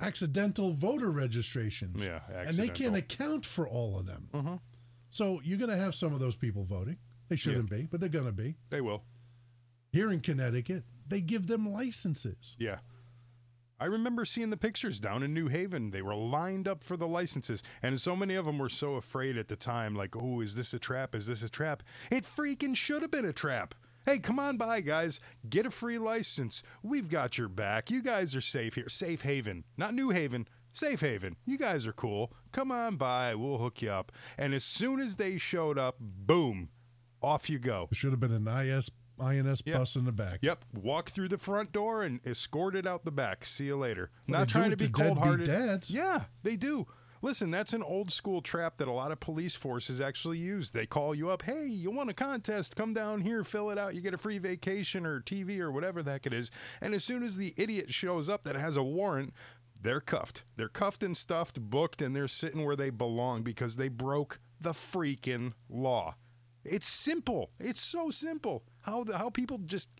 [0.00, 2.04] accidental voter registrations.
[2.04, 4.28] Yeah, And they can't account for all of them.
[4.32, 4.54] Mm-hmm.
[5.10, 6.98] So you're going to have some of those people voting.
[7.28, 8.56] They shouldn't be, but they're going to be.
[8.70, 9.02] They will.
[9.90, 12.56] Here in Connecticut, they give them licenses.
[12.58, 12.78] Yeah.
[13.78, 15.90] I remember seeing the pictures down in New Haven.
[15.90, 19.36] They were lined up for the licenses, and so many of them were so afraid
[19.36, 21.16] at the time like, "Oh, is this a trap?
[21.16, 23.74] Is this a trap?" It freaking should have been a trap.
[24.04, 25.20] Hey, come on by, guys.
[25.48, 26.62] Get a free license.
[26.82, 27.90] We've got your back.
[27.90, 28.88] You guys are safe here.
[28.88, 29.64] Safe Haven.
[29.76, 30.48] Not New Haven.
[30.72, 31.36] Safe Haven.
[31.46, 32.32] You guys are cool.
[32.50, 33.34] Come on by.
[33.34, 34.10] We'll hook you up.
[34.38, 36.70] And as soon as they showed up, boom,
[37.22, 37.86] off you go.
[37.90, 39.78] There should have been an IS, INS Yeah.
[39.78, 40.38] bus in the back.
[40.42, 40.64] Yep.
[40.72, 43.44] Walk through the front door and escort it out the back.
[43.44, 44.10] See you later.
[44.26, 45.90] Well, Not trying to be cold hearted.
[45.90, 46.86] Yeah, they do.
[47.24, 50.70] Listen, that's an old school trap that a lot of police forces actually use.
[50.70, 52.74] They call you up, hey, you want a contest?
[52.74, 53.94] Come down here, fill it out.
[53.94, 56.50] You get a free vacation or TV or whatever the heck it is.
[56.80, 59.32] And as soon as the idiot shows up that has a warrant,
[59.80, 60.42] they're cuffed.
[60.56, 64.72] They're cuffed and stuffed, booked, and they're sitting where they belong because they broke the
[64.72, 66.16] freaking law.
[66.64, 67.50] It's simple.
[67.60, 68.64] It's so simple.
[68.80, 69.90] How the, how people just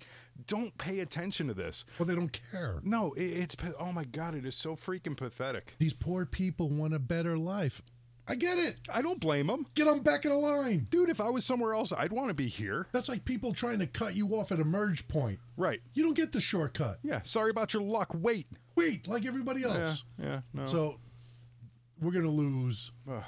[0.46, 1.84] don't pay attention to this.
[1.98, 2.80] Well, they don't care.
[2.82, 5.74] No, it, it's oh my god, it is so freaking pathetic.
[5.78, 7.82] These poor people want a better life.
[8.28, 8.76] I get it.
[8.92, 10.86] I don't blame them, Get them back in the line.
[10.90, 11.08] dude.
[11.10, 12.86] If I was somewhere else, I'd want to be here.
[12.92, 15.40] That's like people trying to cut you off at a merge point.
[15.56, 15.80] Right?
[15.92, 17.00] You don't get the shortcut.
[17.02, 17.22] Yeah.
[17.24, 18.14] Sorry about your luck.
[18.14, 18.46] Wait.
[18.76, 19.76] Wait, like everybody Yeah.
[19.76, 20.04] else.
[20.22, 20.40] Yeah.
[20.54, 20.64] No.
[20.66, 20.96] So
[22.00, 23.24] we're going to lose Ugh.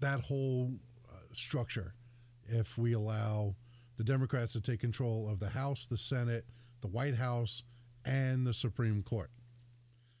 [0.00, 0.72] that whole
[1.08, 1.92] uh, structure
[2.48, 3.54] if we allow
[4.00, 6.46] the Democrats to take control of the House, the Senate,
[6.80, 7.64] the White House,
[8.06, 9.30] and the Supreme Court.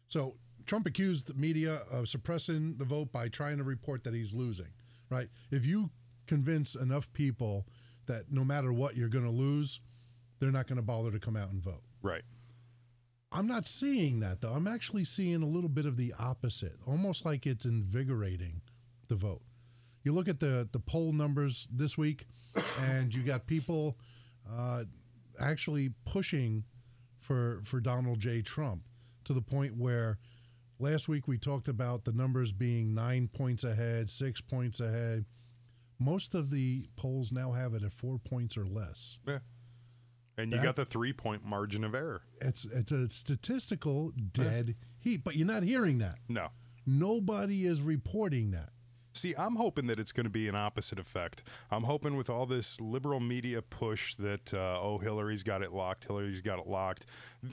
[0.06, 0.34] So
[0.66, 4.66] Trump accused the media of suppressing the vote by trying to report that he's losing,
[5.08, 5.28] right?
[5.50, 5.88] If you
[6.26, 7.66] convince enough people
[8.04, 9.80] that no matter what you're going to lose,
[10.40, 11.82] they're not going to bother to come out and vote.
[12.02, 12.22] right.
[13.32, 14.52] I'm not seeing that though.
[14.52, 18.60] I'm actually seeing a little bit of the opposite, almost like it's invigorating
[19.08, 19.40] the vote.
[20.02, 22.26] You look at the the poll numbers this week,
[22.82, 23.96] and you got people
[24.50, 24.84] uh,
[25.38, 26.64] actually pushing
[27.18, 28.42] for for Donald J.
[28.42, 28.82] Trump
[29.24, 30.18] to the point where
[30.78, 35.24] last week we talked about the numbers being nine points ahead, six points ahead.
[35.98, 39.18] Most of the polls now have it at four points or less.
[39.28, 39.38] Yeah.
[40.38, 42.22] And you That- got the three point margin of error.
[42.40, 46.18] It's it's a statistical dead heat, but you're not hearing that.
[46.28, 46.48] No.
[46.86, 48.70] Nobody is reporting that.
[49.12, 51.42] See, I'm hoping that it's going to be an opposite effect.
[51.70, 56.04] I'm hoping with all this liberal media push that, uh, oh, Hillary's got it locked,
[56.04, 57.06] Hillary's got it locked.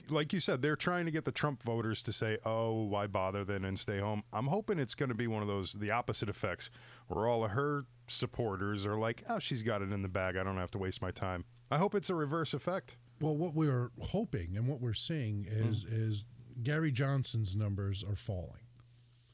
[0.09, 3.43] Like you said, they're trying to get the Trump voters to say, oh, why bother
[3.43, 4.23] then and stay home.
[4.31, 6.69] I'm hoping it's going to be one of those, the opposite effects,
[7.07, 10.37] where all of her supporters are like, oh, she's got it in the bag.
[10.37, 11.45] I don't have to waste my time.
[11.71, 12.97] I hope it's a reverse effect.
[13.19, 16.25] Well, what we're hoping and what we're seeing is is
[16.61, 18.61] Gary Johnson's numbers are falling.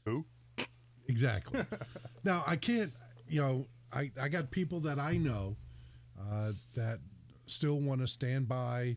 [0.06, 0.24] Who?
[1.08, 1.64] Exactly.
[2.24, 2.92] now I can't,
[3.28, 5.56] you know, I I got people that I know
[6.20, 6.98] uh, that
[7.46, 8.96] still want to stand by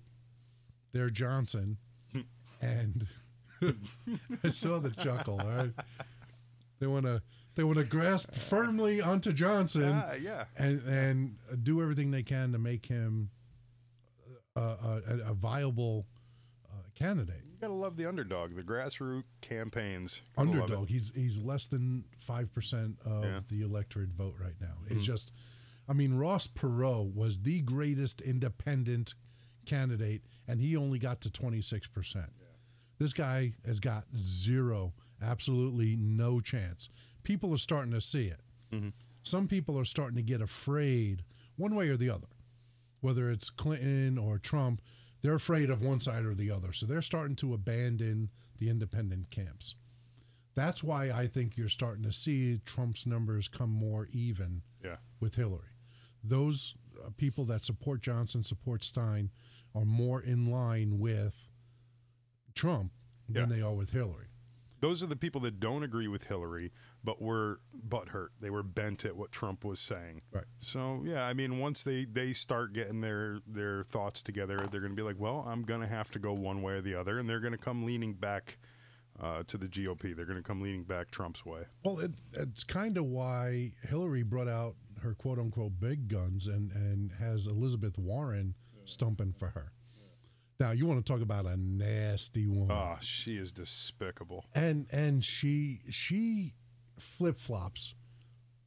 [0.93, 1.77] their Johnson,
[2.61, 3.05] and
[4.43, 5.39] I saw the chuckle.
[5.41, 5.73] All right,
[6.79, 7.21] they want to
[7.55, 9.91] they want to grasp firmly onto Johnson.
[9.93, 10.45] Ah, yeah.
[10.57, 13.29] and and do everything they can to make him
[14.55, 16.05] a, a, a viable
[16.69, 17.43] uh, candidate.
[17.57, 20.21] You got to love the underdog, the grassroots campaigns.
[20.35, 20.49] Gotta.
[20.49, 20.89] Underdog.
[20.89, 23.39] He's he's less than five percent of Yeah.
[23.49, 24.75] the electorate vote right now.
[24.85, 25.03] It's mm-hmm.
[25.03, 25.31] just
[25.89, 29.15] I mean, Ross Perot was the greatest independent
[29.65, 32.25] candidate, and he only got to 26%.
[32.99, 36.89] This guy has got zero, absolutely no chance.
[37.23, 38.41] People are starting to see it.
[38.73, 38.89] Mm-hmm.
[39.23, 41.23] Some people are starting to get afraid,
[41.55, 42.27] one way or the other,
[43.01, 44.81] whether it's Clinton or Trump.
[45.27, 46.71] They're afraid of one side or the other.
[46.71, 49.75] So they're starting to abandon the independent camps.
[50.55, 54.95] That's why I think you're starting to see Trump's numbers come more even Yeah.
[55.19, 55.73] with Hillary.
[56.23, 59.29] Those uh, people that support Johnson, support Stein,
[59.75, 61.49] are more in line with
[62.55, 62.93] Trump
[63.27, 63.55] than Yeah.
[63.57, 64.27] they are with Hillary.
[64.79, 66.71] Those are the people that don't agree with Hillary,
[67.03, 68.29] but were butthurt.
[68.39, 70.21] They were bent at what Trump was saying.
[70.31, 70.45] Right.
[70.59, 74.93] So yeah, I mean, once they they start getting their their thoughts together, they're going
[74.93, 77.19] to be like, well, I'm going to have to go one way or the other,
[77.19, 78.57] and they're going to come leaning back
[79.19, 80.15] uh, to the GOP.
[80.15, 81.63] They're going to come leaning back Trump's way.
[81.83, 86.71] Well, it, it's kind of why Hillary brought out her quote unquote big guns and,
[86.71, 88.55] and has Elizabeth Warren
[88.85, 89.71] stumping for her.
[90.59, 92.71] Now, you want to talk about a nasty woman.
[92.71, 94.45] Oh, she is despicable.
[94.55, 96.55] and and she she
[96.99, 97.95] flip flops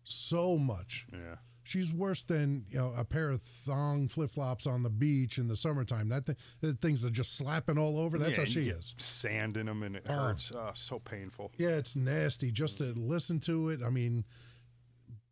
[0.04, 1.06] so much.
[1.12, 1.36] Yeah.
[1.62, 5.46] She's worse than you know a pair of thong flip flops on the beach in
[5.46, 6.08] the summertime.
[6.08, 8.18] That th- the things are just slapping all over.
[8.18, 8.94] That's Yeah, how she is.
[8.98, 10.14] Sand in them, and it Oh.
[10.14, 10.50] hurts.
[10.52, 11.52] Oh, so painful.
[11.58, 13.82] Yeah, it's nasty just to listen to it.
[13.84, 14.24] I mean,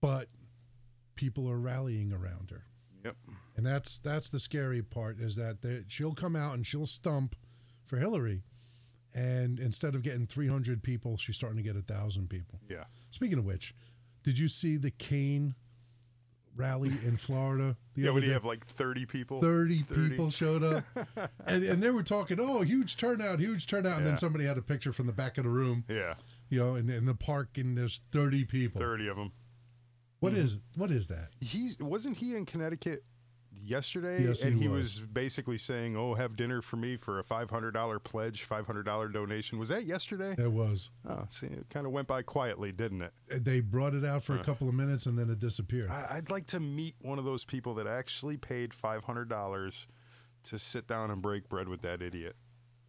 [0.00, 0.28] but
[1.16, 2.62] people are rallying around her,
[3.04, 3.16] Yep.
[3.56, 7.34] and that's that's the scary part is that they, she'll come out and she'll stump
[7.86, 8.44] for Hillary,
[9.14, 12.60] and instead of getting 300 people, she's starting to get a thousand people.
[12.68, 12.84] Yeah.
[13.10, 13.74] Speaking of which,
[14.22, 15.54] did you see the Kaine
[16.56, 17.76] rally in Florida?
[17.94, 18.10] The Yeah.
[18.10, 18.44] What do you have?
[18.44, 19.40] Like thirty people.
[19.40, 20.84] 30, people showed up,
[21.46, 24.10] and, and they were talking, "Oh, huge turnout, huge turnout!" And Yeah.
[24.10, 26.14] then somebody had a picture from the back of the room, Yeah.
[26.50, 28.80] you know, in, in the park, and there's 30 people.
[28.80, 29.32] Thirty of them.
[30.20, 30.40] What hmm.
[30.40, 31.30] is what is that?
[31.40, 33.04] He's wasn't he in Connecticut
[33.62, 34.24] yesterday?
[34.24, 35.00] Yes, and he he was.
[35.00, 35.08] was.
[35.08, 38.84] basically saying, "Oh, have dinner for me for a five hundred dollar pledge, five hundred
[38.84, 40.34] dollar donation." Was that yesterday?
[40.38, 40.90] It was.
[41.08, 43.12] Oh, see, it kind of went by quietly, didn't it?
[43.32, 45.90] Uh, they brought it out for a couple of minutes, and then it disappeared.
[45.90, 49.86] I, I'd like to meet one of those people that actually paid five hundred dollars
[50.44, 52.36] to sit down and break bread with that idiot.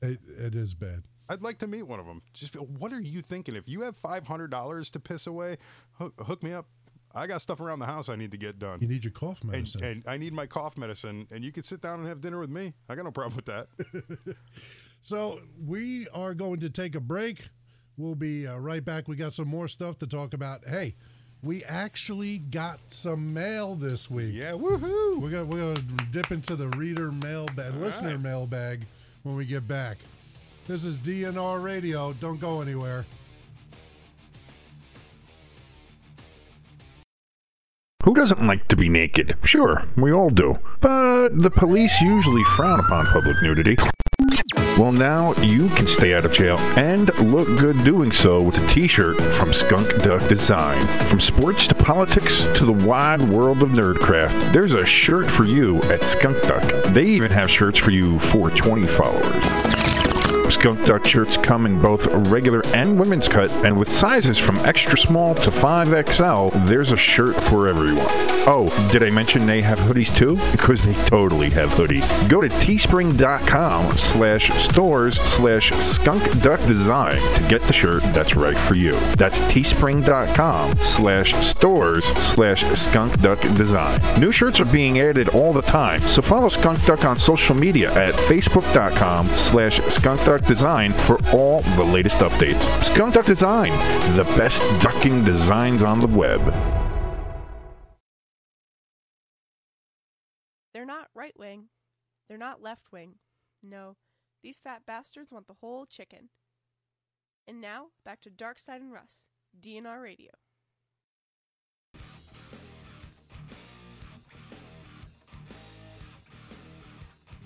[0.02, 1.04] It, it is bad.
[1.32, 2.24] I'd like to meet one of them.
[2.34, 3.56] Just what are you thinking?
[3.56, 5.58] If you have five hundred dollars to piss away,
[5.94, 6.66] hook, hook me up.
[7.14, 8.80] I got stuff around the house I need to get done.
[8.82, 9.84] You need your cough and, medicine.
[9.84, 12.52] and I need my cough medicine, and you can sit down and have dinner with
[12.52, 12.74] me.
[12.88, 14.36] I got no problem with that.
[15.02, 17.48] So we are going to take a break.
[17.98, 19.08] We'll be uh, right back.
[19.08, 20.68] We got some more stuff to talk about.
[20.68, 20.96] Hey,
[21.42, 24.34] we actually got some mail this week.
[24.34, 25.20] yeah, woohoo!
[25.22, 28.20] We're gonna we're gonna dip into the reader mailbag, listener right.
[28.22, 28.86] mailbag
[29.24, 29.98] when we get back.
[30.68, 32.14] This is DNR Radio.
[32.14, 33.06] Don't go anywhere.
[38.06, 39.36] Who doesn't like to be naked?
[39.44, 40.58] Sure, we all do.
[40.80, 43.76] But the police usually frown upon public nudity.
[44.78, 48.66] Well, now you can stay out of jail and look good doing so with a
[48.68, 50.88] t shirt from Skunk Duck Design.
[51.10, 55.82] From sports to politics to the wide world of nerdcraft, there's a shirt for you
[55.92, 56.64] at Skunk Duck.
[56.94, 59.79] They even have shirts for you 420 followers.
[60.60, 64.98] Skunk Duck shirts come in both regular and women's cut, and with sizes from extra
[64.98, 68.06] small to 5XL, there's a shirt for everyone.
[68.46, 70.36] Oh, did I mention they have hoodies too?
[70.52, 72.30] Because they totally have hoodies.
[72.30, 78.58] Go to teespring.com slash stores slash skunk duck design to get the shirt that's right
[78.58, 79.00] for you.
[79.16, 84.02] That's teespring.com slash stores slash skunk duck design.
[84.20, 87.94] New shirts are being added all the time, so follow Skunk Duck on social media
[87.94, 92.64] at facebook.com slash skunk duck design for all the latest updates.
[92.84, 93.70] Skunk Duck Design,
[94.18, 96.42] the best ducking designs on the web.
[100.74, 101.66] They're not right wing.
[102.28, 103.14] They're not left wing.
[103.62, 103.96] No,
[104.42, 106.30] these fat bastards want the whole chicken.
[107.48, 109.20] And now, back to Dark Side and Russ,
[109.62, 110.32] DNR Radio.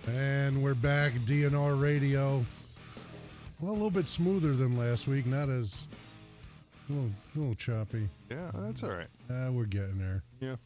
[0.08, 2.46] And we're back, DNR Radio.
[3.64, 5.86] Well, a little bit smoother than last week, not as
[6.90, 8.10] a little, a little choppy.
[8.30, 9.08] Yeah, that's all right.
[9.32, 10.22] Uh, we're getting there.
[10.42, 10.58] Yeah,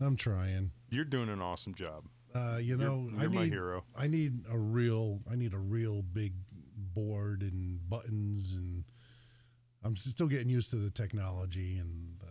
[0.00, 0.72] I'm trying.
[0.90, 2.06] you're doing an awesome job.
[2.34, 3.84] Uh, you You're- know, I you're need my hero.
[3.96, 6.32] I need a real I need a real big
[6.92, 8.82] board and buttons and
[9.84, 12.26] I'm still getting used to the technology and the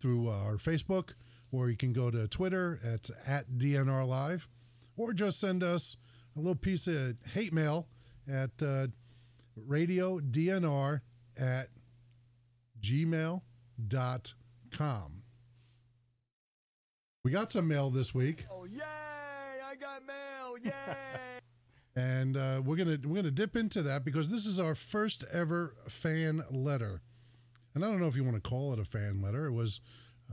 [0.00, 1.10] through our Facebook,
[1.52, 4.48] or you can go to Twitter at, at DNR Live,
[4.96, 5.96] or just send us
[6.36, 7.86] a little piece of hate mail
[8.28, 8.88] at uh,
[9.68, 11.00] radiodnr
[11.38, 11.68] at
[12.82, 13.42] gmail.com.
[17.24, 18.46] We got some mail this week.
[18.50, 18.80] Oh yay!
[18.82, 20.56] I got mail!
[20.64, 20.96] Yay!
[21.94, 25.74] and uh, we're gonna we're gonna dip into that because this is our first ever
[25.88, 27.00] fan letter,
[27.74, 29.46] and I don't know if you want to call it a fan letter.
[29.46, 29.80] It was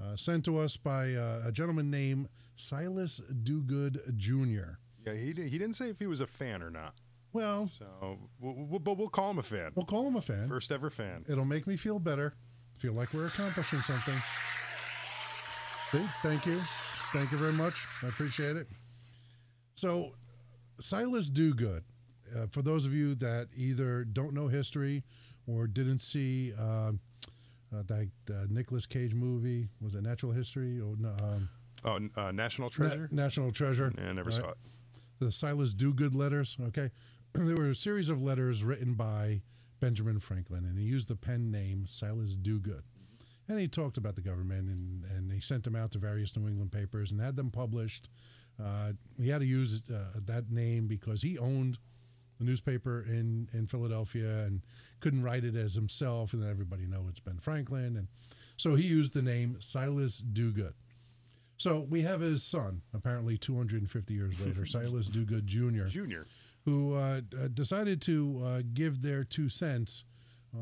[0.01, 4.77] uh, sent to us by uh, a gentleman named Silas Dogood Jr.
[5.05, 6.95] Yeah, he di- he didn't say if he was a fan or not.
[7.33, 9.71] Well, So, we'll, we'll, but we'll call him a fan.
[9.75, 10.47] we'll call him a fan.
[10.47, 11.25] First ever fan.
[11.29, 12.33] It'll make me feel better.
[12.79, 14.15] Feel like we're accomplishing something.
[15.91, 16.59] See, thank you.
[17.13, 17.85] Thank you very much.
[18.03, 18.67] I appreciate it.
[19.75, 20.13] So,
[20.79, 21.81] Silas Dogood,
[22.35, 25.03] uh, for those of you that either don't know history
[25.47, 26.91] or didn't see uh, uh,
[27.87, 31.49] that uh, Nicolas Cage movie, was it Natural History or um,
[31.85, 33.09] Oh, uh, National Na- Treasure?
[33.11, 33.91] National Treasure.
[33.97, 34.39] yeah, I never right?
[34.41, 34.57] saw it.
[35.19, 36.57] the Silas Dogood letters.
[36.67, 36.91] Okay,
[37.33, 39.41] there were a series of letters written by
[39.79, 42.81] Benjamin Franklin, and he used the pen name Silas Dogood.
[43.47, 46.47] And he talked about the government, and, and he sent them out to various New
[46.47, 48.09] England papers and had them published.
[48.63, 51.77] Uh, he had to use uh, that name because he owned
[52.39, 54.61] the newspaper in, in Philadelphia and
[54.99, 58.07] couldn't write it as himself, and everybody know it's Ben Franklin, and
[58.57, 60.73] so he used the name Silas Dogood.
[61.57, 66.25] So we have his son, apparently 250 years later, Silas Dogood Jr., Junior.
[66.69, 70.03] Who uh, uh, decided to uh, give their two cents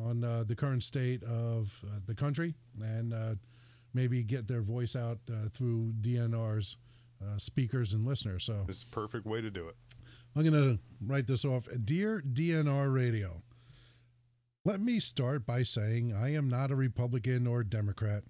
[0.05, 3.35] on uh, the current state of uh, the country and uh,
[3.93, 6.77] maybe get their voice out uh, through DNR's
[7.21, 8.45] uh, speakers and listeners.
[8.45, 9.75] So This is a perfect way to do it.
[10.35, 11.67] I'm going to write this off.
[11.83, 13.41] Dear DNR Radio,
[14.63, 18.23] let me start by saying I am not a Republican or Democrat.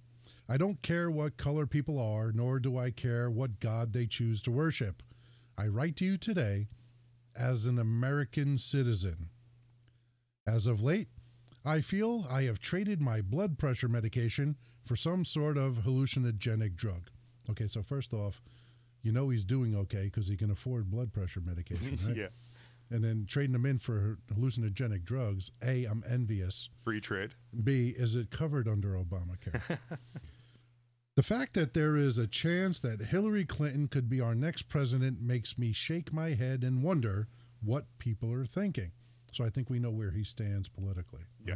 [0.50, 4.42] I don't care what color people are, nor do I care what God they choose
[4.44, 5.04] to worship.
[5.58, 6.68] I write to you today
[7.38, 9.30] as an American citizen.
[10.46, 11.08] As of late,
[11.66, 17.10] I feel I have traded my blood pressure medication for some sort of hallucinogenic drug.
[17.50, 18.42] Okay, so first off,
[19.04, 22.16] you know he's doing okay because he can afford blood pressure medication, right?
[22.16, 22.28] yeah.
[22.90, 25.52] And then trading them in for hallucinogenic drugs.
[25.62, 26.70] A, I'm envious.
[26.86, 27.34] Free trade.
[27.64, 29.78] B, is it covered under Obamacare?
[31.18, 35.20] the fact that there is a chance that Hillary Clinton could be our next president
[35.20, 37.28] makes me shake my head and wonder
[37.60, 38.92] what people are thinking.
[39.32, 41.24] So I think we know where he stands politically.
[41.44, 41.56] Yeah.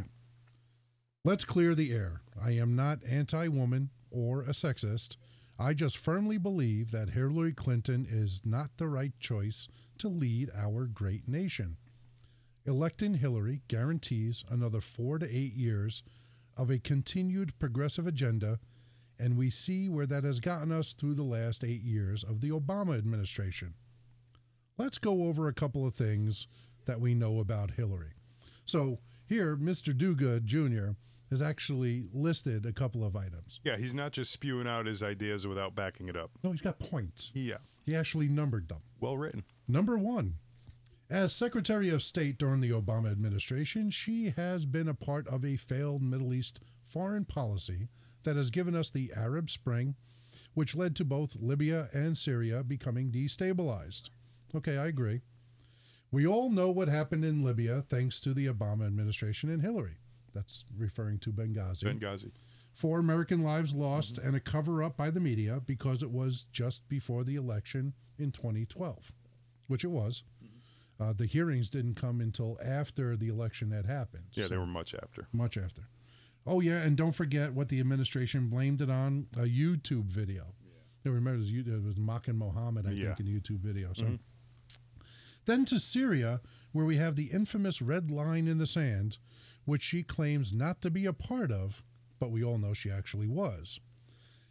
[1.24, 2.24] Let's clear the air.
[2.44, 5.18] I am not anti woman or a sexist.
[5.60, 9.68] I just firmly believe that Hillary Clinton is not the right choice
[10.00, 11.78] to lead our great nation.
[12.66, 16.02] Electing Hillary guarantees another four to eight years
[16.58, 18.60] of a continued progressive agenda,
[19.22, 22.50] and we see where that has gotten us through the last eight years of the
[22.50, 23.76] Obama administration.
[24.80, 26.48] Let's go over a couple of things
[26.86, 28.14] that we know about Hillary.
[28.66, 28.98] So,
[29.28, 29.96] here, Mr.
[29.96, 30.96] Dogood Jr.
[31.30, 33.60] has actually listed a couple of items.
[33.64, 36.32] Yeah, he's not just spewing out his ideas without backing it up.
[36.44, 37.32] No, he's got points.
[37.36, 37.58] Yeah.
[37.86, 38.82] He actually numbered them.
[39.00, 39.44] Well written.
[39.68, 40.36] Number one,
[41.12, 45.58] as Secretary of State during the Obama administration, she has been a part of a
[45.58, 47.90] failed Middle East foreign policy
[48.24, 49.96] that has given us the Arab Spring,
[50.54, 54.10] which led to both Libya and Syria becoming destabilized.
[54.56, 55.22] Okay, I agree.
[56.12, 59.98] We all know what happened in Libya thanks to the Obama administration and Hillary.
[60.34, 61.84] That's referring to Benghazi.
[61.84, 62.32] Benghazi.
[62.74, 66.88] Four American lives lost and a cover up by the media because it was just
[66.88, 69.12] before the election in 2012,
[69.68, 70.24] which it was.
[71.00, 74.24] Uh, the hearings didn't come until after the election had happened.
[74.34, 75.28] Yeah, they were much after.
[75.34, 75.84] much after.
[76.46, 80.54] Oh, yeah, and don't forget what the administration blamed it on a YouTube video.
[81.06, 81.12] Yeah.
[81.12, 83.08] remember, it was, it was mocking Mohammed, I Yeah.
[83.16, 83.94] think, in the YouTube video.
[83.94, 84.04] So.
[84.04, 84.16] Mm-hmm.
[85.46, 89.18] Then to Syria, where we have the infamous red line in the sand,
[89.66, 91.84] which she claims not to be a part of,
[92.20, 93.80] but we all know she actually was.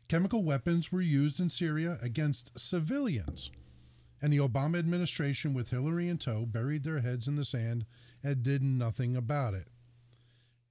[0.09, 3.51] Chemical weapons were used in Syria against civilians,
[4.20, 7.86] and the Obama administration, with Hillary in tow, buried their heads in the sand
[8.22, 9.68] and did nothing about it.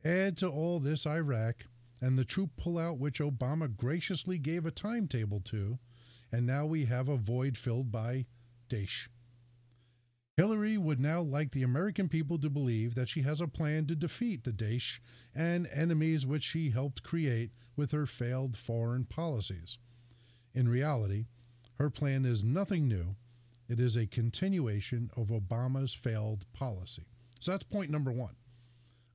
[0.03, 1.65] Add to all this Iraq
[2.01, 5.79] and the troop pullout, which Obama graciously gave a timetable to,
[6.31, 8.25] and now we have a void filled by
[8.69, 9.07] Daesh.
[10.37, 13.95] Hillary would now like the American people to believe that she has a plan to
[13.95, 14.99] defeat the Daesh
[15.35, 19.77] and enemies which she helped create with her failed foreign policies.
[20.53, 21.25] In reality,
[21.77, 23.15] her plan is nothing new,
[23.69, 27.05] It is a continuation of Obama's failed policy.
[27.39, 28.35] So that's point number one.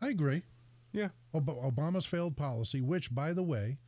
[0.01, 0.45] I agree.
[0.95, 1.09] Yeah.
[1.35, 3.79] Ob- Obama's failed policy, which, by the way,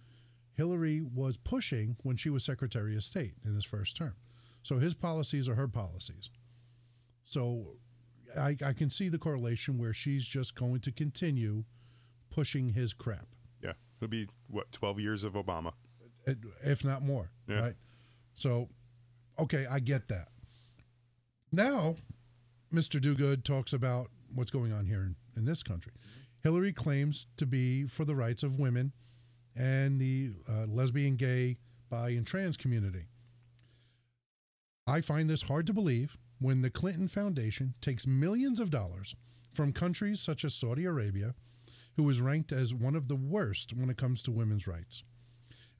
[0.54, 4.14] Hillary was pushing when she was Secretary of State in his first term.
[4.62, 6.28] So his policies are her policies.
[7.24, 7.76] So
[8.36, 11.64] I, I can see the correlation where she's just going to continue
[12.30, 13.28] pushing his crap,
[13.62, 13.72] Yeah.
[14.00, 15.72] It'll be what twelve years of Obama.
[16.28, 16.34] Uh,
[16.64, 17.30] if not more.
[17.48, 17.60] Yeah.
[17.60, 17.74] Right.
[18.34, 18.68] So,
[19.38, 20.28] okay, I get that.
[21.52, 21.96] Now,
[22.74, 23.00] Mr.
[23.00, 25.92] Dogood talks about what's going on here in, in this country.
[26.42, 28.92] Hillary claims to be for the rights of women
[29.54, 31.58] and the uh, lesbian, gay,
[31.88, 33.06] bi, and trans community.
[34.86, 39.14] I find this hard to believe when the Clinton Foundation takes millions of dollars
[39.52, 41.34] from countries such as Saudi Arabia,
[41.96, 45.02] who is ranked as one of the worst when it comes to women's rights.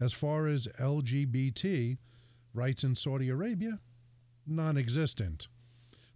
[0.00, 1.98] As far as LGBT
[2.54, 3.80] rights in Saudi Arabia,
[4.46, 5.48] non existent.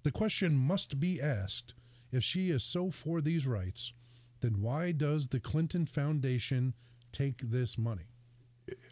[0.03, 1.75] The question must be asked
[2.11, 3.93] if she is so for these rights,
[4.41, 6.75] then why does the Clinton Foundation
[7.13, 8.09] take this money?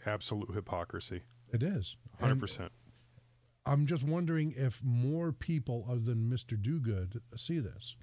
[0.06, 1.22] Absolute hypocrisy.
[1.52, 1.96] It is.
[2.18, 2.72] Hundred And percent.
[3.64, 6.56] I'm just wondering if more people other than Mr.
[6.60, 7.96] Dogood see this.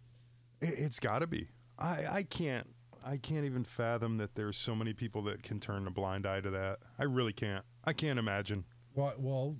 [0.62, 1.48] It's got to be.
[1.78, 2.68] I I can't.
[3.04, 6.41] I can't even fathom that there's so many people that can turn a blind eye
[6.41, 6.80] to that.
[6.98, 7.64] I really can't.
[7.84, 8.66] I can't imagine.
[8.96, 9.58] Well, well,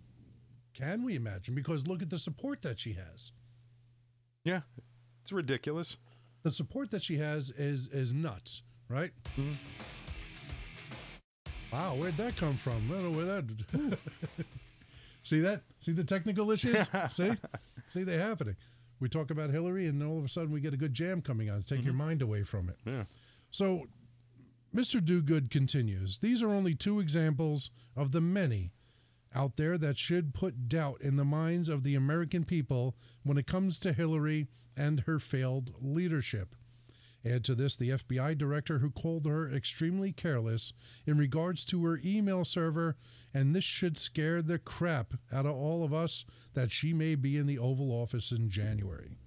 [0.74, 1.54] can we imagine?
[1.54, 3.32] Because look at the support that she has.
[4.44, 4.62] Yeah,
[5.22, 5.98] it's ridiculous.
[6.46, 9.10] The support that she has is is nuts, right?
[9.36, 9.54] Mm-hmm.
[11.74, 12.88] Wow, where'd that come from?
[12.92, 13.98] I don't know where that.
[15.24, 15.64] See that?
[15.80, 16.88] See the technical issues?
[17.10, 17.32] See?
[17.88, 18.56] See they happening.
[19.00, 21.24] We talk about Hillary, and then all of a sudden we get a good jam
[21.24, 21.64] coming on.
[21.64, 21.98] Take your mm-hmm.
[21.98, 22.78] mind away from it.
[22.86, 23.06] Yeah.
[23.50, 23.88] So,
[24.74, 25.02] Mr.
[25.02, 26.20] Dogood continues.
[26.20, 28.72] These are only two examples of the many
[29.34, 33.48] out there that should put doubt in the minds of the American people when it
[33.48, 36.56] comes to Hillary and her failed leadership.
[37.26, 40.74] Add to this the FBI director who called her extremely careless
[41.08, 42.98] in regards to her email server,
[43.34, 46.24] and this should scare the crap out of all of us
[46.54, 49.18] that she may be in the Oval Office in January.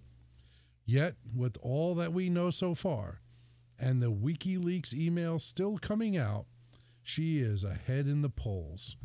[0.86, 3.20] Yet, with all that we know so far,
[3.78, 6.46] and the WikiLeaks email still coming out,
[7.02, 8.96] she is ahead in the polls.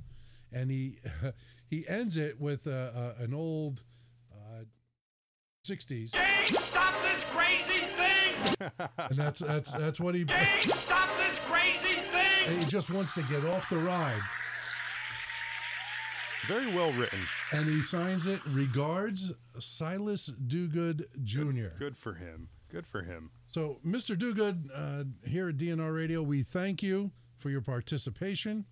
[0.52, 1.00] And he
[1.70, 3.84] he ends it with uh, uh, an old
[5.74, 6.10] 60s,
[6.52, 8.70] Stop this crazy thing!
[8.98, 12.48] and that's that's that's what he Stop this crazy thing!
[12.48, 14.20] and he just wants to get off the ride,
[16.48, 17.20] Very well written.
[17.54, 18.42] and he signs it.
[18.48, 21.78] Regards, Silas Dogood Jr.
[21.80, 22.50] Good for him.
[22.70, 23.32] Good for him.
[23.54, 24.18] So, Mr.
[24.18, 28.66] Dogood, uh, here at DNR Radio, we thank you for your participation.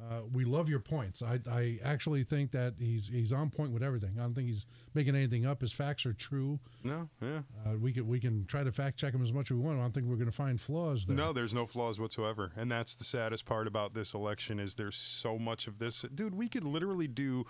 [0.00, 1.22] Uh, we love your points.
[1.22, 4.12] I, I actually think that he's he's on point with everything.
[4.16, 5.60] I don't think he's making anything up.
[5.60, 6.60] His facts are true.
[6.84, 7.40] No, yeah.
[7.66, 9.78] Uh, we can we can try to fact check him as much as we want.
[9.78, 11.16] I don't think we're going to find flaws there.
[11.16, 12.52] No, there's no flaws whatsoever.
[12.56, 16.04] And that's the saddest part about this election is there's so much of this.
[16.14, 17.44] Dude, we could literally do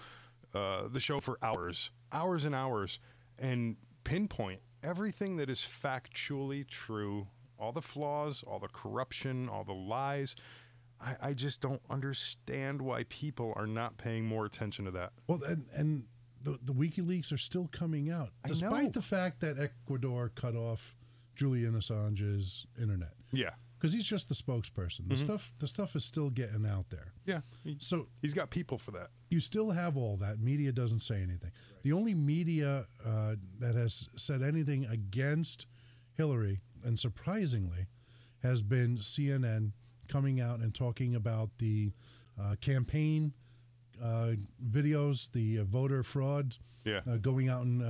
[0.55, 2.99] uh, the show for hours, hours and hours,
[3.39, 7.27] and pinpoint everything that is factually true,
[7.59, 10.35] all the flaws, all the corruption, all the lies.
[11.01, 15.13] I, I just don't understand why people are not paying more attention to that.
[15.27, 16.05] Well, and and
[16.43, 20.95] the the WikiLeaks are still coming out, despite the fact that Ecuador cut off
[21.37, 23.51] Julian Assange's internet Yeah.
[23.79, 25.09] because he's just the spokesperson.
[25.09, 25.25] The Mhm.
[25.25, 27.13] stuff the stuff is still getting out there.
[27.27, 27.43] Yeah.
[27.63, 29.11] He- So he's got people for that.
[29.31, 30.41] you still have all that.
[30.41, 31.53] Media doesn't say anything.
[31.83, 35.67] The only media uh, that has said anything against
[36.15, 37.87] Hillary, and surprisingly,
[38.41, 39.73] has been CNN
[40.09, 41.93] coming out and talking about the
[42.41, 43.33] uh, campaign
[44.03, 44.33] uh,
[44.71, 47.01] videos, the uh, voter fraud, Yeah.
[47.11, 47.87] uh, going out and uh,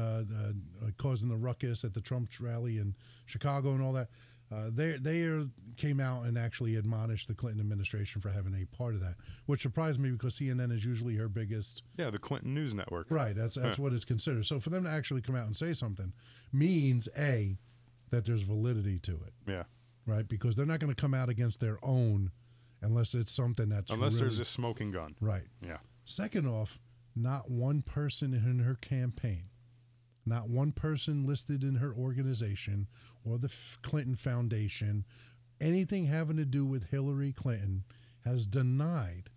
[0.87, 2.95] uh, causing the ruckus at the Trump rally in
[3.27, 4.09] Chicago and all that.
[4.51, 5.45] Uh, they they are,
[5.77, 9.15] came out and actually admonished the Clinton administration for having a part of that,
[9.45, 11.83] which surprised me because CNN is usually her biggest.
[11.99, 13.11] Yeah, the Clinton News Network.
[13.11, 13.83] Right, that's that's Huh.
[13.83, 14.47] what it's considered.
[14.47, 16.15] So for them to actually come out and say something
[16.51, 17.59] means a
[18.09, 19.65] that there's validity to it, Yeah.
[20.09, 20.27] Right?
[20.27, 22.31] Because they're not going to come out against their own
[22.81, 25.15] unless it's something that's Unless there's a smoking gun.
[25.21, 25.43] right.
[25.65, 25.79] Yeah.
[26.05, 26.79] Second off,
[27.15, 29.45] not one person in her campaign,
[30.25, 32.87] not one person listed in her organization
[33.25, 33.53] or the
[33.83, 35.05] Clinton Foundation,
[35.61, 37.85] anything having to do with Hillary Clinton,
[38.25, 39.29] has denied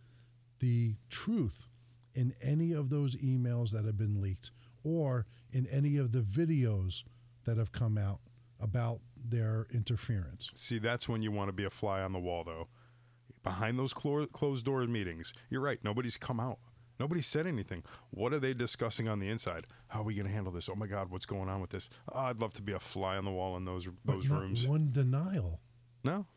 [0.59, 1.67] the truth
[2.13, 4.51] in any of those emails that have been leaked
[4.83, 7.03] or in any of the videos
[7.45, 8.19] that have come out
[8.59, 10.49] about their interference.
[10.53, 12.67] See, that's when you want to be a fly on the wall, though.
[13.43, 15.79] Behind those clo- closed door meetings, you're right.
[15.83, 16.59] Nobody's come out.
[16.99, 17.83] Nobody said anything.
[18.11, 19.65] What are they discussing on the inside?
[19.87, 20.69] How are we going to handle this?
[20.69, 21.89] Oh my God, what's going on with this?
[22.11, 24.41] Oh, I'd love to be a fly on the wall in those But those not
[24.41, 24.67] rooms.
[24.67, 25.59] one denial.
[26.03, 26.27] No,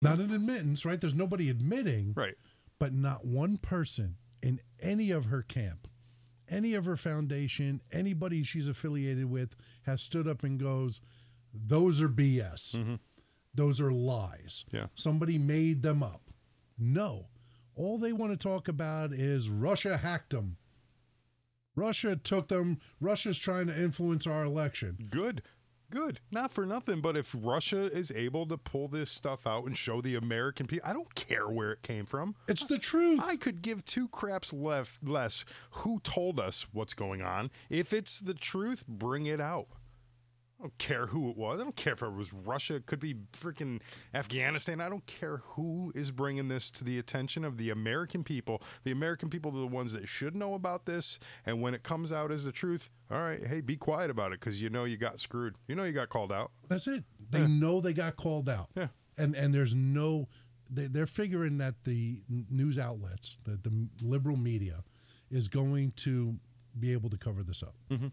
[0.00, 1.00] Not an admittance, right?
[1.00, 2.34] There's nobody admitting, right?
[2.78, 5.86] but not one person in any of her camp,
[6.48, 11.00] any of her foundation, anybody she's affiliated with has stood up and goes,
[11.52, 12.76] "Those are BS.
[12.76, 12.94] Mm-hmm.
[13.54, 14.64] Those are lies.
[14.72, 14.86] Yeah.
[14.94, 16.22] Somebody made them up."
[16.78, 17.26] No,
[17.74, 20.56] all they want to talk about is Russia hacked them.
[21.74, 22.80] Russia took them.
[23.00, 24.98] Russia's trying to influence our election.
[25.10, 25.42] Good.
[25.90, 26.20] Good.
[26.30, 30.00] Not for nothing, but if Russia is able to pull this stuff out and show
[30.00, 32.34] the American people, I don't care where it came from.
[32.48, 33.20] It's the truth.
[33.22, 37.50] I could give two craps left less who told us what's going on.
[37.68, 39.68] If it's the truth, bring it out.
[40.62, 41.60] I don't care who it was.
[41.60, 42.76] I don't care if it was Russia.
[42.76, 43.80] It could be freaking
[44.14, 44.80] Afghanistan.
[44.80, 48.62] I don't care who is bringing this to the attention of the American people.
[48.84, 51.18] The American people are the ones that should know about this.
[51.44, 54.38] And when it comes out as the truth, all right, hey, be quiet about it
[54.38, 55.56] because you know you got screwed.
[55.66, 56.52] You know you got called out.
[56.68, 57.02] That's it.
[57.30, 58.68] They know they got called out.
[58.76, 58.86] Yeah.
[59.18, 60.28] And and there's no
[60.70, 64.84] they, they're figuring that the news outlets, the, the liberal media,
[65.28, 66.36] is going to
[66.78, 67.74] be able to cover this up.
[67.90, 68.08] Mm-hmm.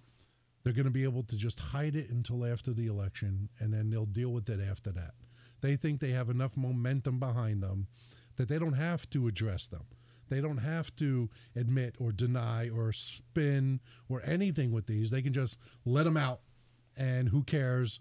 [0.64, 3.90] They're going to be able to just hide it until after the election, and then
[3.90, 5.14] they'll deal with it after that.
[5.62, 7.88] They think they have enough momentum behind them
[8.36, 9.84] that they don't have to address them.
[10.30, 15.10] They don't have to admit or deny or spin or anything with these.
[15.10, 16.42] They can just let them out,
[16.96, 18.00] and who cares?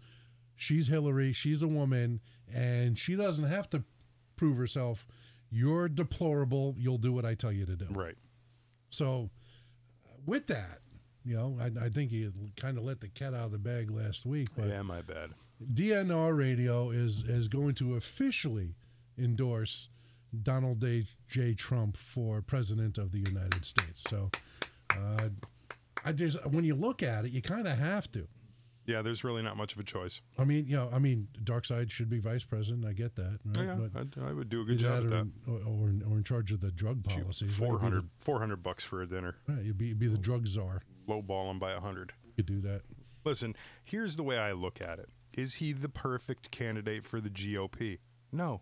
[0.55, 1.33] She's Hillary.
[1.33, 2.21] She's a woman,
[2.53, 3.83] and she doesn't have to
[4.37, 5.07] prove herself.
[5.51, 6.75] You're deplorable.
[6.79, 7.87] You'll do what I tell you to do.
[7.91, 8.17] Right.
[8.91, 9.31] So,
[10.27, 10.81] with that,
[11.25, 13.91] you know, I, I think he kind of let the cat out of the bag
[13.91, 14.49] last week.
[14.57, 15.31] But Yeah, my bad.
[15.75, 18.75] DNR Radio is is going to officially
[19.19, 19.89] endorse
[20.43, 21.07] Donald J.
[21.29, 21.55] J.
[21.55, 24.03] Trump for president of the United States.
[24.09, 24.31] So,
[24.97, 25.29] uh,
[26.05, 28.27] I just when you look at it, you kind of have to.
[28.87, 30.23] Yeah, there's really not much of a choice.
[30.39, 32.87] I mean, you know, I mean, Dark Side should be vice president.
[32.87, 33.39] I get that.
[33.45, 33.67] Right?
[33.67, 35.29] yeah, But I, I would do a good job at or, that.
[35.47, 37.51] or, or, in- or in charge of the drug policies.
[37.61, 37.69] right?
[37.69, 39.35] 400, 400 bucks for a dinner.
[39.47, 40.81] Right, you'd be, you'd be the drug czar.
[41.09, 42.13] Low ball him by a hundred.
[42.25, 42.83] You could do that.
[43.25, 45.09] Listen, here's the way I look at it.
[45.37, 47.99] Is he the perfect candidate for the GOP?
[48.31, 48.61] No.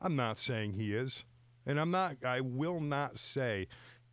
[0.00, 1.24] I'm not saying he is.
[1.66, 3.66] And I'm not I will not say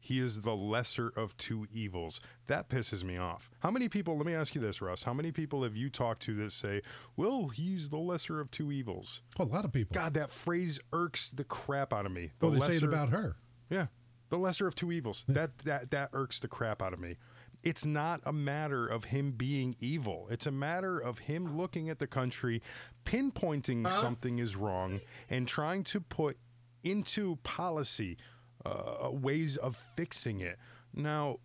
[0.05, 2.21] he is the lesser of two evils.
[2.45, 3.49] That pisses me off.
[3.59, 5.01] How many people, let me ask you this, Russ.
[5.01, 6.81] How many people have you talked to that say,
[7.17, 9.21] well, he's the lesser of two evils?
[9.39, 9.95] A lot of people.
[9.95, 12.31] God, that phrase irks the crap out of me.
[12.39, 13.37] The well, they say it about her.
[13.69, 13.87] yeah,
[14.29, 15.25] the lesser of two evils.
[15.27, 17.17] That that that irks the crap out of me.
[17.65, 20.27] It's not a matter of him being evil.
[20.29, 22.61] It's a matter of him looking at the country,
[23.05, 26.37] pinpointing something is wrong, and trying to put
[26.83, 28.17] into policy
[28.65, 30.57] uh, ways of fixing it.
[30.93, 31.37] Now,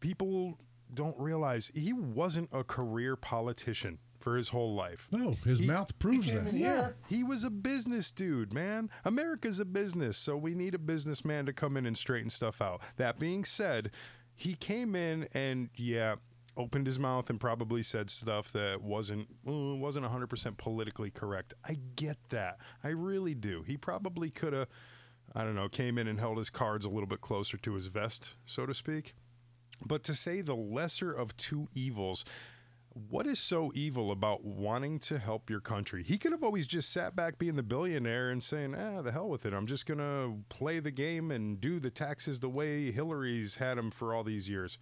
[0.00, 0.58] people
[0.92, 5.06] don't realize he wasn't a career politician for his whole life.
[5.12, 6.50] No, his He- mouth proves he came that.
[6.50, 6.96] in here.
[7.08, 8.90] He was a business dude, man.
[9.04, 12.80] America's a business, so we need a businessman to come in and straighten stuff out.
[12.96, 13.90] That being said,
[14.34, 16.16] he came in and yeah,
[16.56, 21.54] opened his mouth and probably said stuff that wasn't wasn't 100% politically correct.
[21.64, 22.58] I get that.
[22.82, 23.62] I really do.
[23.62, 24.68] He probably could have
[25.34, 27.86] I don't know, came in and held his cards a little bit closer to his
[27.88, 29.14] vest, so to speak.
[29.84, 32.24] But to say the lesser of two evils,
[32.94, 36.02] what is so evil about wanting to help your country?
[36.02, 39.28] He could have always just sat back being the billionaire and saying, ah, the hell
[39.28, 39.52] with it.
[39.52, 43.78] I'm just going to play the game and do the taxes the way Hillary's had
[43.78, 44.78] him for all these years.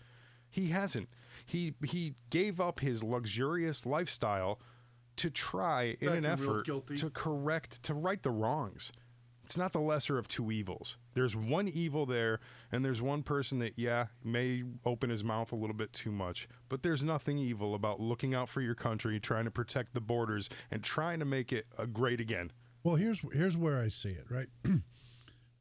[0.50, 1.08] He hasn't.
[1.46, 4.60] He he gave up his luxurious lifestyle
[5.16, 8.92] to try in an effort to correct to right the wrongs.
[9.52, 10.96] It's not the lesser of two evils.
[11.12, 12.40] There's one evil there,
[12.72, 16.48] and there's one person that, yeah, may open his mouth a little bit too much,
[16.70, 20.48] but there's nothing evil about looking out for your country, trying to protect the borders,
[20.70, 22.50] and trying to make it uh, great again.
[22.82, 24.24] Well, here's here's where I see it.
[24.30, 24.46] Right,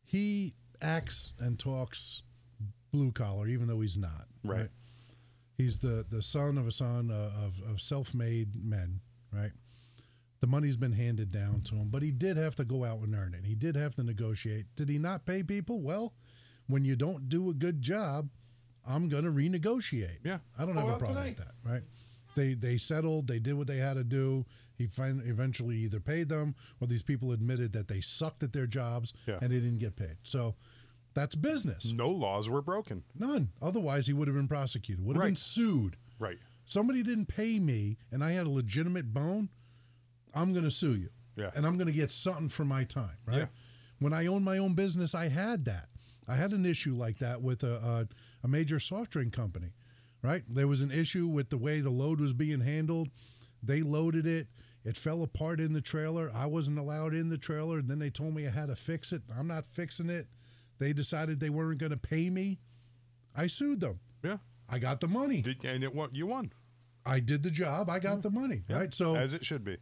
[0.05, 2.23] he acts and talks
[2.93, 4.27] blue collar, even though he's not.
[4.41, 4.69] Right.
[5.57, 9.01] He's the the son of a son uh, of of self made men.
[9.33, 9.51] Right.
[10.41, 13.15] The money's been handed down to him, but he did have to go out and
[13.15, 13.45] earn it.
[13.45, 14.65] He did have to negotiate.
[14.75, 15.81] Did he not pay people?
[15.81, 16.13] Well,
[16.67, 18.27] when you don't do a good job,
[18.85, 20.17] I'm going to renegotiate.
[20.23, 20.39] Yeah.
[20.57, 21.51] I don't have a problem with that.
[21.63, 21.83] Right.
[22.35, 23.27] They they settled.
[23.27, 24.45] They did what they had to do.
[24.77, 28.65] He fin- eventually either paid them or these people admitted that they sucked at their
[28.67, 29.37] jobs Yeah.
[29.41, 30.17] and they didn't get paid.
[30.23, 30.55] So
[31.13, 31.91] that's business.
[31.93, 33.03] No laws were broken.
[33.13, 33.49] None.
[33.61, 35.05] Otherwise, he would have been prosecuted.
[35.05, 35.97] Would have been sued.
[36.17, 36.39] Right.
[36.65, 39.49] Somebody didn't pay me, and I had a legitimate bone.
[40.34, 41.09] I'm going to sue you.
[41.36, 41.51] Yeah.
[41.55, 43.17] And I'm going to get something for my time.
[43.25, 43.38] Right.
[43.39, 43.45] Yeah.
[43.99, 45.88] When I owned my own business, I had that.
[46.27, 48.07] I had an issue like that with a, a,
[48.43, 49.73] a major soft drink company,
[50.21, 50.43] right?
[50.49, 53.09] There was an issue with the way the load was being handled.
[53.63, 54.47] They loaded it.
[54.84, 56.32] It fell apart in the trailer.
[56.34, 57.79] I wasn't allowed in the trailer.
[57.79, 59.21] And then they told me I had to fix it.
[59.38, 60.27] I'm not fixing it.
[60.79, 62.59] They decided they weren't going to pay me.
[63.36, 63.99] I sued them.
[64.23, 64.38] Yeah.
[64.67, 65.41] I got the money.
[65.41, 66.09] Did, and it won.
[66.13, 66.51] You won.
[67.05, 67.89] I did the job.
[67.89, 68.77] I got the money, Yeah.
[68.77, 68.93] right?
[68.93, 69.77] So as it should be.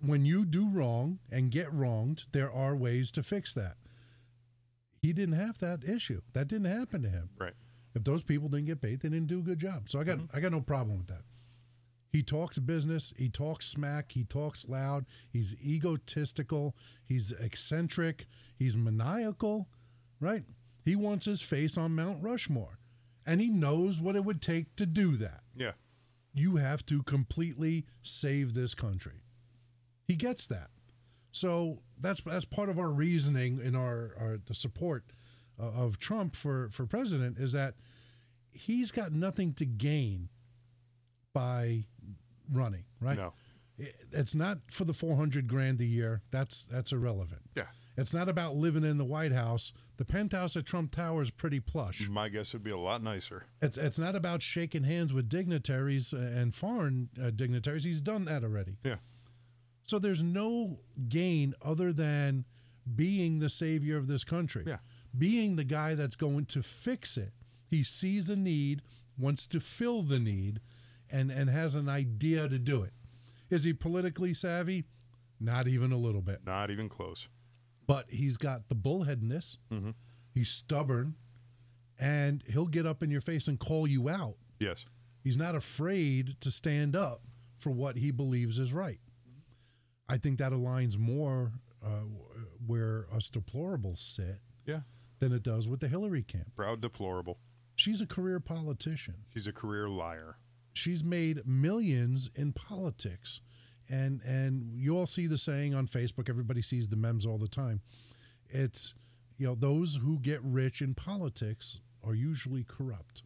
[0.00, 3.76] When you do wrong and get wronged, there are ways to fix that.
[5.00, 6.20] He didn't have that issue.
[6.32, 7.30] That didn't happen to him.
[7.38, 7.54] Right.
[7.94, 9.88] If those people didn't get paid, they didn't do a good job.
[9.88, 10.36] So I got mm-hmm.
[10.36, 11.22] I got no problem with that.
[12.10, 16.74] He talks business, he talks smack, he talks loud, he's egotistical,
[17.04, 18.26] he's eccentric,
[18.56, 19.68] he's maniacal,
[20.18, 20.42] right?
[20.84, 22.78] He wants his face on Mount Rushmore.
[23.26, 25.72] And he knows what it would take to do that Yeah.
[26.32, 29.20] you have to completely save this country.
[30.08, 30.70] He gets that.
[31.30, 35.04] So that's that's part of our reasoning in our, our the support
[35.60, 37.74] uh, of Trump for for president is that
[38.50, 40.30] he's got nothing to gain
[41.34, 41.84] by
[42.52, 43.18] running, right?
[43.18, 43.34] No.
[44.10, 46.22] It's not for the 400 grand a year.
[46.32, 47.42] That's that's irrelevant.
[47.54, 47.66] Yeah.
[47.96, 49.72] It's not about living in the White House.
[49.96, 52.08] The penthouse at Trump Tower is pretty plush.
[52.08, 53.44] My guess would be a lot nicer.
[53.60, 57.84] It's it's not about shaking hands with dignitaries and foreign uh, dignitaries.
[57.84, 58.78] He's done that already.
[58.84, 58.96] Yeah.
[59.88, 60.78] So there's no
[61.08, 62.44] gain other than
[62.94, 64.64] being the savior of this country.
[64.66, 64.78] Yeah.
[65.16, 67.32] Being the guy that's going to fix it.
[67.66, 68.82] He sees a need,
[69.18, 70.60] wants to fill the need,
[71.10, 72.92] and and has an idea to do it.
[73.48, 74.84] Is he politically savvy?
[75.40, 76.40] Not even a little bit.
[76.44, 77.26] Not even close.
[77.86, 79.56] But he's got the bullheadedness.
[79.72, 79.94] Mhm.
[80.34, 81.14] He's stubborn,
[81.98, 84.36] and he'll get up in your face and call you out.
[84.60, 84.84] Yes.
[85.24, 87.22] He's not afraid to stand up
[87.58, 89.00] for what he believes is right.
[90.08, 91.52] I think that aligns more
[91.84, 92.04] uh,
[92.66, 94.80] where us deplorables sit Yeah.
[95.20, 96.54] than it does with the Hillary camp.
[96.56, 97.38] Proud deplorable.
[97.76, 99.14] She's a career politician.
[99.32, 100.38] She's a career liar.
[100.72, 103.40] She's made millions in politics.
[103.88, 107.48] And and you all see the saying on Facebook, everybody sees the memes all the
[107.48, 107.80] time.
[108.48, 108.94] It's
[109.38, 113.22] you know, those who get rich in politics are usually corrupt.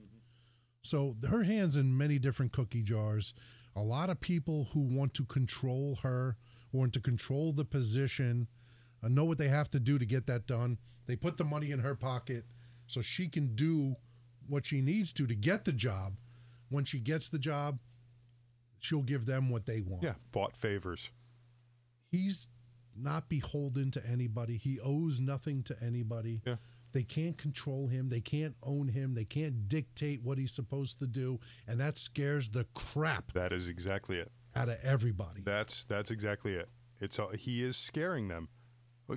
[0.82, 3.32] So her hands in many different cookie jars.
[3.76, 6.36] A lot of people who want to control her,
[6.72, 8.48] want to control the position,
[9.02, 10.78] uh, know what they have to do to get that done.
[11.06, 12.44] They put the money in her pocket
[12.86, 13.96] so she can do
[14.48, 16.14] what she needs to to get the job.
[16.68, 17.78] When she gets the job,
[18.78, 20.02] she'll give them what they want.
[20.02, 20.14] Yeah.
[20.32, 21.10] Bought favors.
[22.10, 22.48] He's
[22.96, 24.56] not beholden to anybody.
[24.56, 26.42] He owes nothing to anybody.
[26.46, 26.56] Yeah.
[26.92, 28.10] They can't control him.
[28.10, 29.14] They can't own him.
[29.14, 31.40] They can't dictate what he's supposed to do.
[31.66, 34.30] And that scares the crap That is exactly it.
[34.55, 35.42] Out of everybody.
[35.42, 36.68] That's that's exactly it.
[37.00, 38.48] It's a, he is scaring them.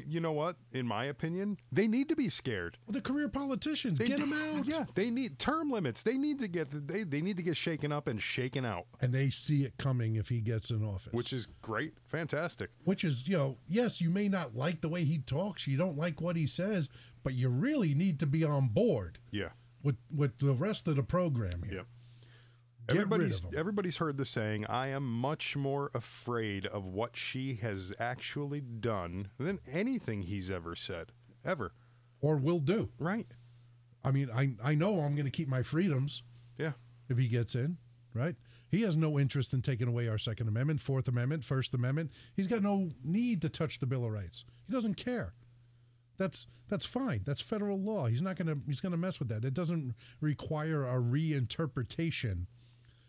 [0.05, 0.57] You know what?
[0.73, 2.77] In my opinion, they need to be scared.
[2.85, 4.65] Well, the career politicians, They get them out.
[4.65, 6.03] Yeah, they need term limits.
[6.03, 9.13] They need to get they, they need to get shaken up and shaken out, And
[9.13, 11.13] they see it coming if he gets in office.
[11.13, 12.71] which is great, fantastic.
[12.83, 15.97] which is, you know, yes, you may not like the way he talks, you don't
[15.97, 16.89] like what he says,
[17.23, 19.49] but you really need to be on board Yeah,
[19.81, 21.73] with with the rest of the program here.
[21.75, 21.81] yeah.
[22.87, 28.61] Everybody's everybody's heard the saying, "I am much more afraid of what she has actually
[28.61, 31.11] done than anything he's ever said,
[31.43, 31.73] ever."
[32.21, 32.89] Or will do.
[32.99, 33.27] Right?
[34.03, 36.23] I mean, I I know I'm going to keep my freedoms
[36.57, 36.73] Yeah.
[37.09, 37.77] if he gets in,
[38.13, 38.35] right?
[38.67, 42.11] He has no interest in taking away our Second Amendment, Fourth Amendment, First Amendment.
[42.35, 44.43] He's got no need to touch the Bill of Rights.
[44.67, 45.33] He doesn't care.
[46.17, 47.21] That's that's fine.
[47.25, 48.07] That's federal law.
[48.07, 49.43] He's not gonna he's gonna mess with that.
[49.45, 52.45] It doesn't require a reinterpretation,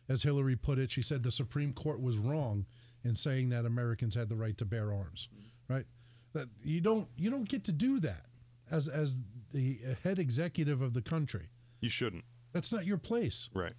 [0.09, 0.90] as Hillary put it.
[0.90, 2.66] She said the Supreme Court was wrong
[3.04, 5.28] in saying that Americans had the right to bear arms.
[5.68, 5.86] Right?
[6.32, 8.26] That you don't you don't get to do that
[8.70, 9.18] as as
[9.52, 11.48] the head executive of the country.
[11.80, 12.24] You shouldn't.
[12.52, 13.48] That's not your place.
[13.54, 13.74] Right.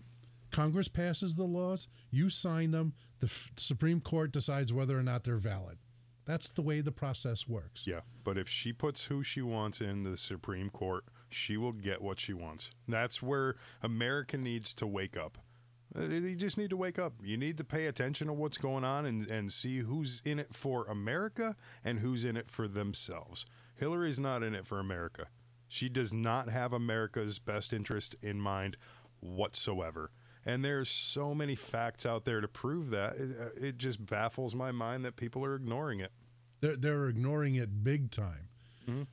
[0.51, 5.23] Congress passes the laws, you sign them, the F- Supreme Court decides whether or not
[5.23, 5.77] they're valid.
[6.25, 7.87] That's the way the process works.
[7.87, 12.01] Yeah, but if she puts who she wants in the Supreme Court, she will get
[12.01, 12.71] what she wants.
[12.87, 15.37] That's where America needs to wake up.
[15.97, 17.13] Uh, You just need to wake up.
[17.23, 20.53] You need to pay attention to what's going on and, and see who's in it
[20.53, 23.45] for America and who's in it for themselves.
[23.75, 25.27] Hillary's not in it for America.
[25.67, 28.77] She does not have America's best interest in mind
[29.19, 30.11] whatsoever.
[30.45, 33.15] And there's so many facts out there to prove that.
[33.17, 36.11] It, uh, it just baffles my mind that people are ignoring it.
[36.61, 38.47] They're, they're ignoring it big time.
[38.87, 39.03] Mm-hmm.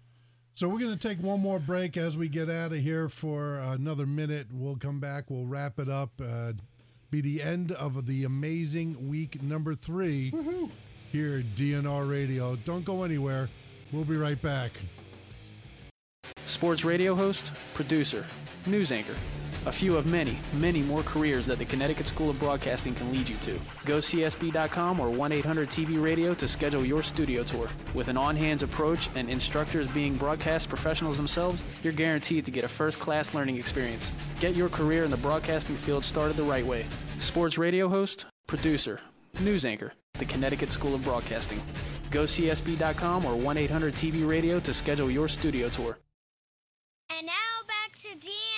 [0.55, 3.57] So we're going to take one more break as we get out of here for
[3.57, 4.47] another minute.
[4.53, 5.25] We'll come back.
[5.29, 6.13] We'll wrap it up.
[6.23, 6.53] Uh,
[7.15, 10.33] be the end of the amazing week number 3
[11.13, 12.57] here at DNR Radio.
[12.65, 13.49] Don't go anywhere.
[13.93, 14.73] We'll be right back.
[16.45, 18.27] Sports radio host, producer,
[18.67, 19.15] news anchor.
[19.67, 23.27] A few of many, many more careers that the Connecticut School of Broadcasting can lead
[23.27, 23.59] you to.
[23.87, 27.69] Go CSB.com or 1 800 TV Radio to schedule your studio tour.
[27.95, 32.65] With an on hands approach and instructors being broadcast professionals themselves, you're guaranteed to get
[32.65, 34.13] a first class learning experience.
[34.39, 36.85] Get your career in the broadcasting field started the right way.
[37.19, 39.01] Sports radio host, producer,
[39.41, 41.63] news anchor, the Connecticut School of Broadcasting.
[42.11, 45.97] Go CSB.com or 1 800 TV Radio to schedule your studio tour.
[47.09, 47.33] And now
[47.67, 48.54] back to DNR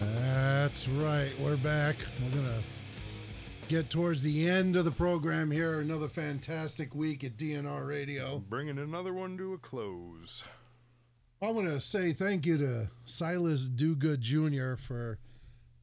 [0.00, 1.30] That's right.
[1.40, 1.96] We're back.
[2.22, 2.62] We're going to
[3.68, 5.80] get towards the end of the program here.
[5.80, 8.38] Another fantastic week at DNR Radio.
[8.48, 10.44] Bringing another one to a close.
[11.42, 14.80] I want to say thank you to Silas Dogood Jr.
[14.80, 15.18] for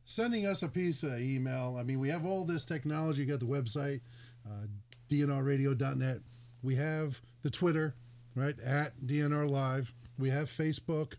[0.06, 1.78] sending us a piece of email.
[1.80, 3.24] I mean, we have all this technology.
[3.24, 4.02] You got the website,
[4.46, 4.68] uh,
[5.10, 6.20] dnrradio.net.
[6.64, 7.96] We have the Twitter,
[8.36, 9.94] right, at DNR Live.
[10.18, 11.14] We have Facebook.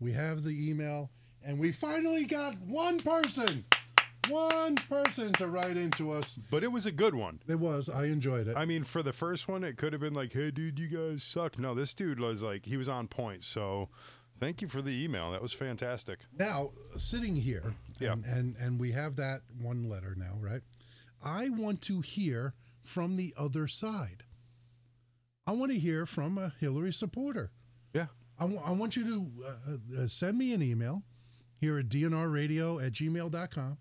[0.00, 1.10] We have the email.
[1.44, 3.64] And we finally got one person,
[4.28, 6.38] one person to write into us.
[6.50, 7.40] But it was a good one.
[7.48, 7.88] It was.
[7.88, 8.56] I enjoyed it.
[8.56, 11.22] I mean, for the first one, it could have been like, hey, dude, you guys
[11.22, 11.58] suck.
[11.58, 13.42] No, this dude was like, he was on point.
[13.42, 13.88] So
[14.38, 15.32] thank you for the email.
[15.32, 16.20] That was fantastic.
[16.38, 18.12] Now, sitting here, Yeah.
[18.12, 20.62] and, and and we have that one letter now, right?
[21.24, 24.24] I want to hear from the other side.
[25.46, 27.50] I want to hear from a Hillary supporter.
[27.92, 28.06] Yeah.
[28.38, 31.02] I I want you to uh, uh, send me an email
[31.62, 33.78] here at dnrradio at gmail.com,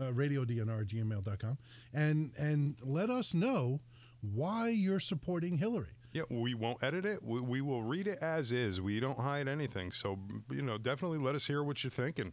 [0.00, 1.58] uh, radiodnr at gmail.com,
[1.92, 3.80] and, and let us know
[4.22, 5.88] why you're supporting Hillary.
[6.12, 7.22] Yeah, we won't edit it.
[7.24, 8.80] We, we will read it as is.
[8.80, 9.90] We don't hide anything.
[9.90, 10.16] So,
[10.48, 12.32] you know, definitely let us hear what you're thinking.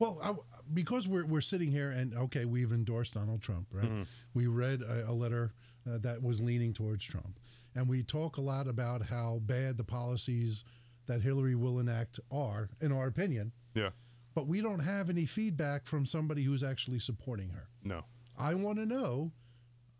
[0.00, 0.34] Well, I,
[0.74, 3.84] because we're, we're sitting here and okay, we've endorsed Donald Trump, right?
[3.88, 4.06] Mhm.
[4.34, 5.52] We read a, a letter
[5.88, 7.38] uh, that was leaning towards Trump,
[7.76, 10.64] and we talk a lot about how bad the policies
[11.06, 13.52] that Hillary will enact are, in our opinion.
[13.74, 13.90] Yeah.
[14.34, 17.68] But we don't have any feedback from somebody who's actually supporting her.
[17.82, 18.04] No.
[18.38, 19.32] I want to know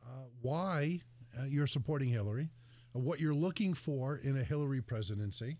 [0.06, 1.00] uh, why
[1.38, 2.50] uh, you're supporting Hillary,
[2.94, 5.58] uh, what you're looking for in a Hillary presidency.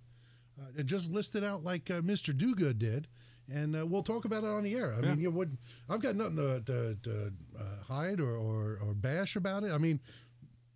[0.60, 2.32] Uh, and just list it out like uh, Mr.
[2.36, 3.08] Dogood did,
[3.50, 4.92] and uh, we'll talk about it on the air.
[4.94, 5.10] I Yeah.
[5.14, 5.56] mean, you would
[5.88, 9.72] I've got nothing to, to, to uh, hide or, or, or bash about it.
[9.72, 10.00] I mean,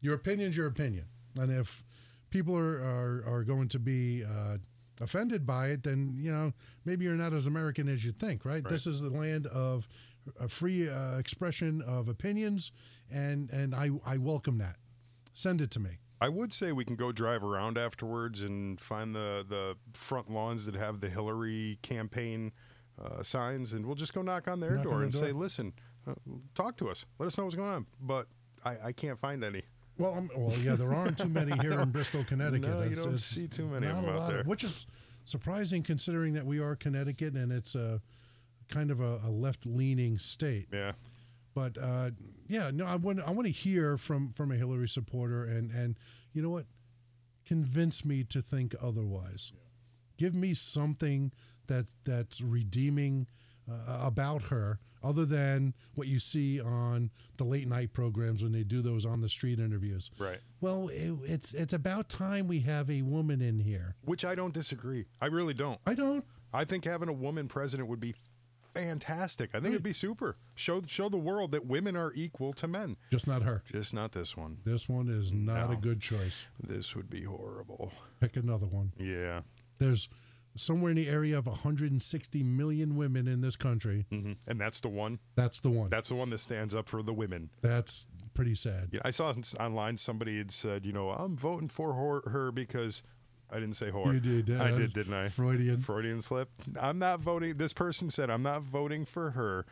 [0.01, 1.05] your opinion's your opinion,
[1.37, 1.85] and if
[2.31, 4.57] people are are, are going to be uh,
[5.01, 6.53] offended by it, then you know
[6.85, 8.45] maybe you're not as American as you think.
[8.45, 8.65] Right?
[8.65, 8.69] Right.
[8.69, 9.89] This is the land of
[10.41, 12.73] a free uh, expression of opinions,
[13.11, 14.77] and and I I welcome that.
[15.33, 15.99] Send it to me.
[16.21, 20.65] I would say we can go drive around afterwards and find the, the front lawns
[20.65, 22.53] that have the Hillary campaign
[23.03, 25.21] uh, signs, and we'll just go knock on their Knock on door and door.
[25.21, 25.73] say, listen,
[26.09, 26.15] uh,
[26.55, 27.05] talk to us.
[27.19, 27.87] Let us know what's going on.
[28.01, 28.29] But
[28.65, 29.65] I, I can't find any.
[29.99, 32.69] Well, um, well, yeah, there aren't too many here in Bristol, Connecticut.
[32.69, 34.43] No, you It's- don't it's see too many of them out there.
[34.45, 34.87] which is
[35.25, 38.01] surprising considering that we are Connecticut and it's a
[38.69, 40.69] kind of a, a left-leaning state.
[40.73, 40.93] Yeah.
[41.55, 42.11] But uh,
[42.49, 45.97] yeah, no, I want I want to hear from from a Hillary supporter, and and
[46.33, 46.67] you know what,
[47.47, 49.53] convince me to think otherwise.
[50.17, 51.31] Give me something
[51.69, 53.27] that that's redeeming
[53.71, 58.65] uh, about her, other than what you see on the late night programs when they
[58.65, 60.11] do those on the street interviews.
[60.19, 60.41] Right.
[60.61, 63.95] Well, it, it's it's about time we have a woman in here.
[64.05, 65.07] Which I don't disagree.
[65.21, 65.79] I really don't.
[65.87, 66.25] I don't.
[66.53, 68.15] I think having a woman president would be
[68.75, 69.51] fantastic.
[69.55, 70.37] I think it'd be super.
[70.55, 72.97] Show show the world that women are equal to men.
[73.11, 73.63] Just not her.
[73.71, 74.59] Just not this one.
[74.65, 76.47] This one is not a good choice.
[76.63, 77.93] This would be horrible.
[78.21, 78.93] Pick another one.
[78.99, 79.43] Yeah.
[79.79, 80.09] There's
[80.57, 84.07] somewhere in the area of 160 million women in this country.
[84.11, 85.19] hmm And that's the one.
[85.35, 85.91] That's the one.
[85.91, 87.51] That's the one that stands up for the women.
[87.61, 88.91] That's pretty sad.
[88.93, 93.03] Yeah, I saw online somebody had said, you know, I'm voting for her, because
[93.51, 94.13] I didn't say whore.
[94.13, 95.29] You did, yeah, I did, didn't I?
[95.29, 95.81] Freudian.
[95.83, 96.49] Freudian slip.
[96.81, 97.57] I'm not voting.
[97.57, 99.67] This person said, I'm not voting for her,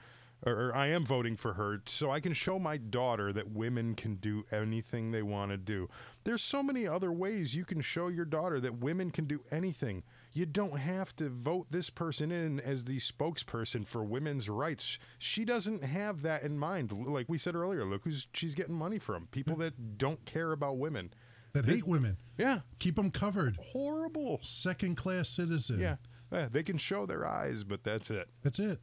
[0.44, 3.94] or, or I am voting for her, so I can show my daughter that women
[3.94, 5.88] can do anything they want to do.
[6.24, 10.02] There's so many other ways you can show your daughter that women can do anything.
[10.32, 14.98] You don't have to vote this person in as the spokesperson for women's rights.
[15.18, 16.92] She doesn't have that in mind.
[16.92, 19.26] Like we said earlier, look who's she's getting money from.
[19.30, 21.12] People that don't care about women.
[21.52, 22.16] That hate women.
[22.38, 22.60] Yeah.
[22.78, 23.58] Keep them covered.
[23.72, 24.38] Horrible.
[24.40, 25.80] Second class citizen.
[25.80, 25.96] Yeah.
[26.32, 28.26] Yeah, they can show their eyes, but that's it.
[28.42, 28.80] That's it.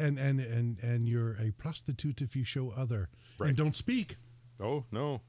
[0.00, 3.08] And and and and you're a prostitute if you show other.
[3.38, 3.48] Right.
[3.48, 4.16] And don't speak.
[4.58, 5.22] Oh, no.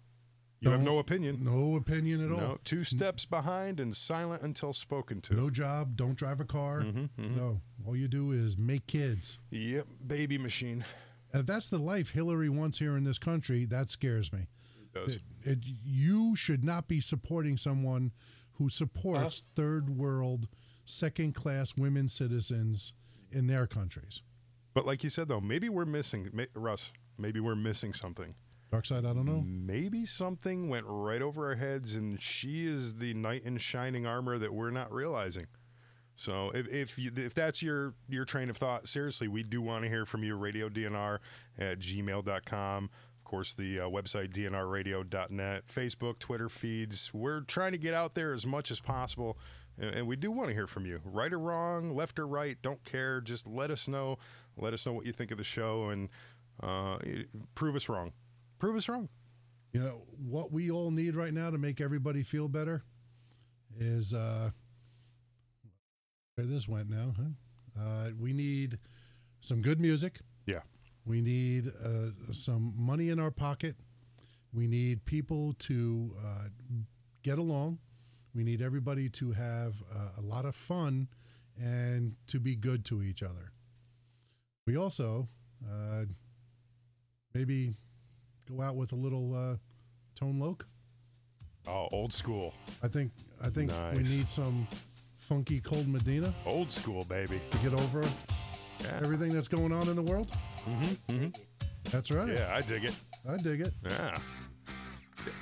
[0.61, 1.43] You have Don't- no opinion.
[1.43, 2.39] No opinion at all.
[2.49, 5.33] No, two steps behind and silent until spoken to.
[5.33, 5.95] No job.
[5.97, 6.81] Don't drive a car.
[6.81, 7.35] Mhm, mhm.
[7.35, 7.61] No.
[7.83, 9.39] All you do is make kids.
[9.49, 10.85] Yep, baby machine.
[11.33, 14.41] If that's the life Hillary wants here in this country, that scares me.
[14.83, 15.15] It does.
[15.15, 18.11] It- it- you should not be supporting someone
[18.53, 20.47] who supports third world,
[20.85, 22.93] second class women citizens
[23.31, 24.21] in their countries.
[24.75, 28.35] But like you said, though, maybe we're missing, Russ, maybe we're missing something.
[28.71, 29.43] Dark side, I don't know.
[29.45, 34.37] Maybe something went right over our heads, and she is the knight in shining armor
[34.37, 35.47] that we're not realizing.
[36.15, 39.83] So if if, you, if that's your your train of thought, seriously, we do want
[39.83, 40.35] to hear from you.
[40.35, 41.19] Radio DNR
[41.59, 42.85] at gmail.com.
[42.85, 47.13] Of course, the uh, website dnrradio.net, Facebook, Twitter feeds.
[47.13, 49.37] We're trying to get out there as much as possible,
[49.77, 51.01] and, and we do want to hear from you.
[51.03, 53.19] Right or wrong, left or right, don't care.
[53.19, 54.17] Just let us know.
[54.55, 56.07] Let us know what you think of the show, and
[56.63, 56.99] uh,
[57.53, 58.13] prove us wrong.
[58.61, 59.09] Prove us wrong.
[59.73, 62.83] You know, what we all need right now to make everybody feel better
[63.79, 64.51] is uh
[66.35, 67.81] where this went now, huh?
[67.83, 68.77] Uh we need
[69.39, 70.19] some good music.
[70.45, 70.59] Yeah.
[71.05, 73.75] We need uh, some money in our pocket.
[74.53, 76.49] We need people to uh,
[77.23, 77.79] get along.
[78.35, 81.07] We need everybody to have uh, a lot of fun
[81.59, 83.53] and to be good to each other.
[84.67, 85.27] We also
[85.67, 86.03] uh,
[87.33, 87.73] maybe
[88.51, 89.55] go out with a little uh,
[90.15, 90.65] Tone Loc.
[91.67, 92.53] Oh, old school.
[92.81, 94.67] I think I think we need some
[95.19, 97.39] funky cold Medina Old school, baby.
[97.51, 98.03] to get over
[98.99, 100.31] everything that's going on in the world.
[100.67, 101.13] Mm-hmm.
[101.13, 101.27] mm-hmm.
[101.91, 102.27] That's right.
[102.27, 102.95] Yeah, I dig it.
[103.27, 103.73] I dig it.
[103.83, 104.17] Yeah.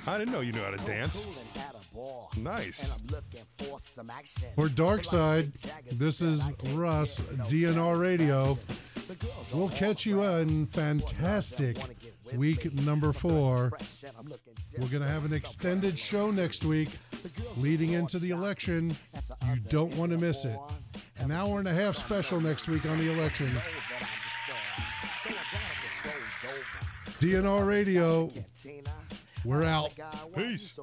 [0.06, 1.26] I didn't know you knew how to dance.
[2.36, 2.94] Nice.
[4.56, 5.52] For Dark Side,
[5.92, 8.58] this is Russ, DNR Radio.
[9.52, 11.76] We'll catch you in fantastic
[12.36, 13.72] week number four.
[14.78, 16.90] We're going to have an extended show next week
[17.56, 18.96] leading into the election.
[19.46, 20.58] You don't want to miss it.
[21.18, 23.50] An hour and a half special next week on the election.
[27.18, 28.30] DNR Radio,
[29.44, 29.92] we're out.
[30.36, 30.78] Peace.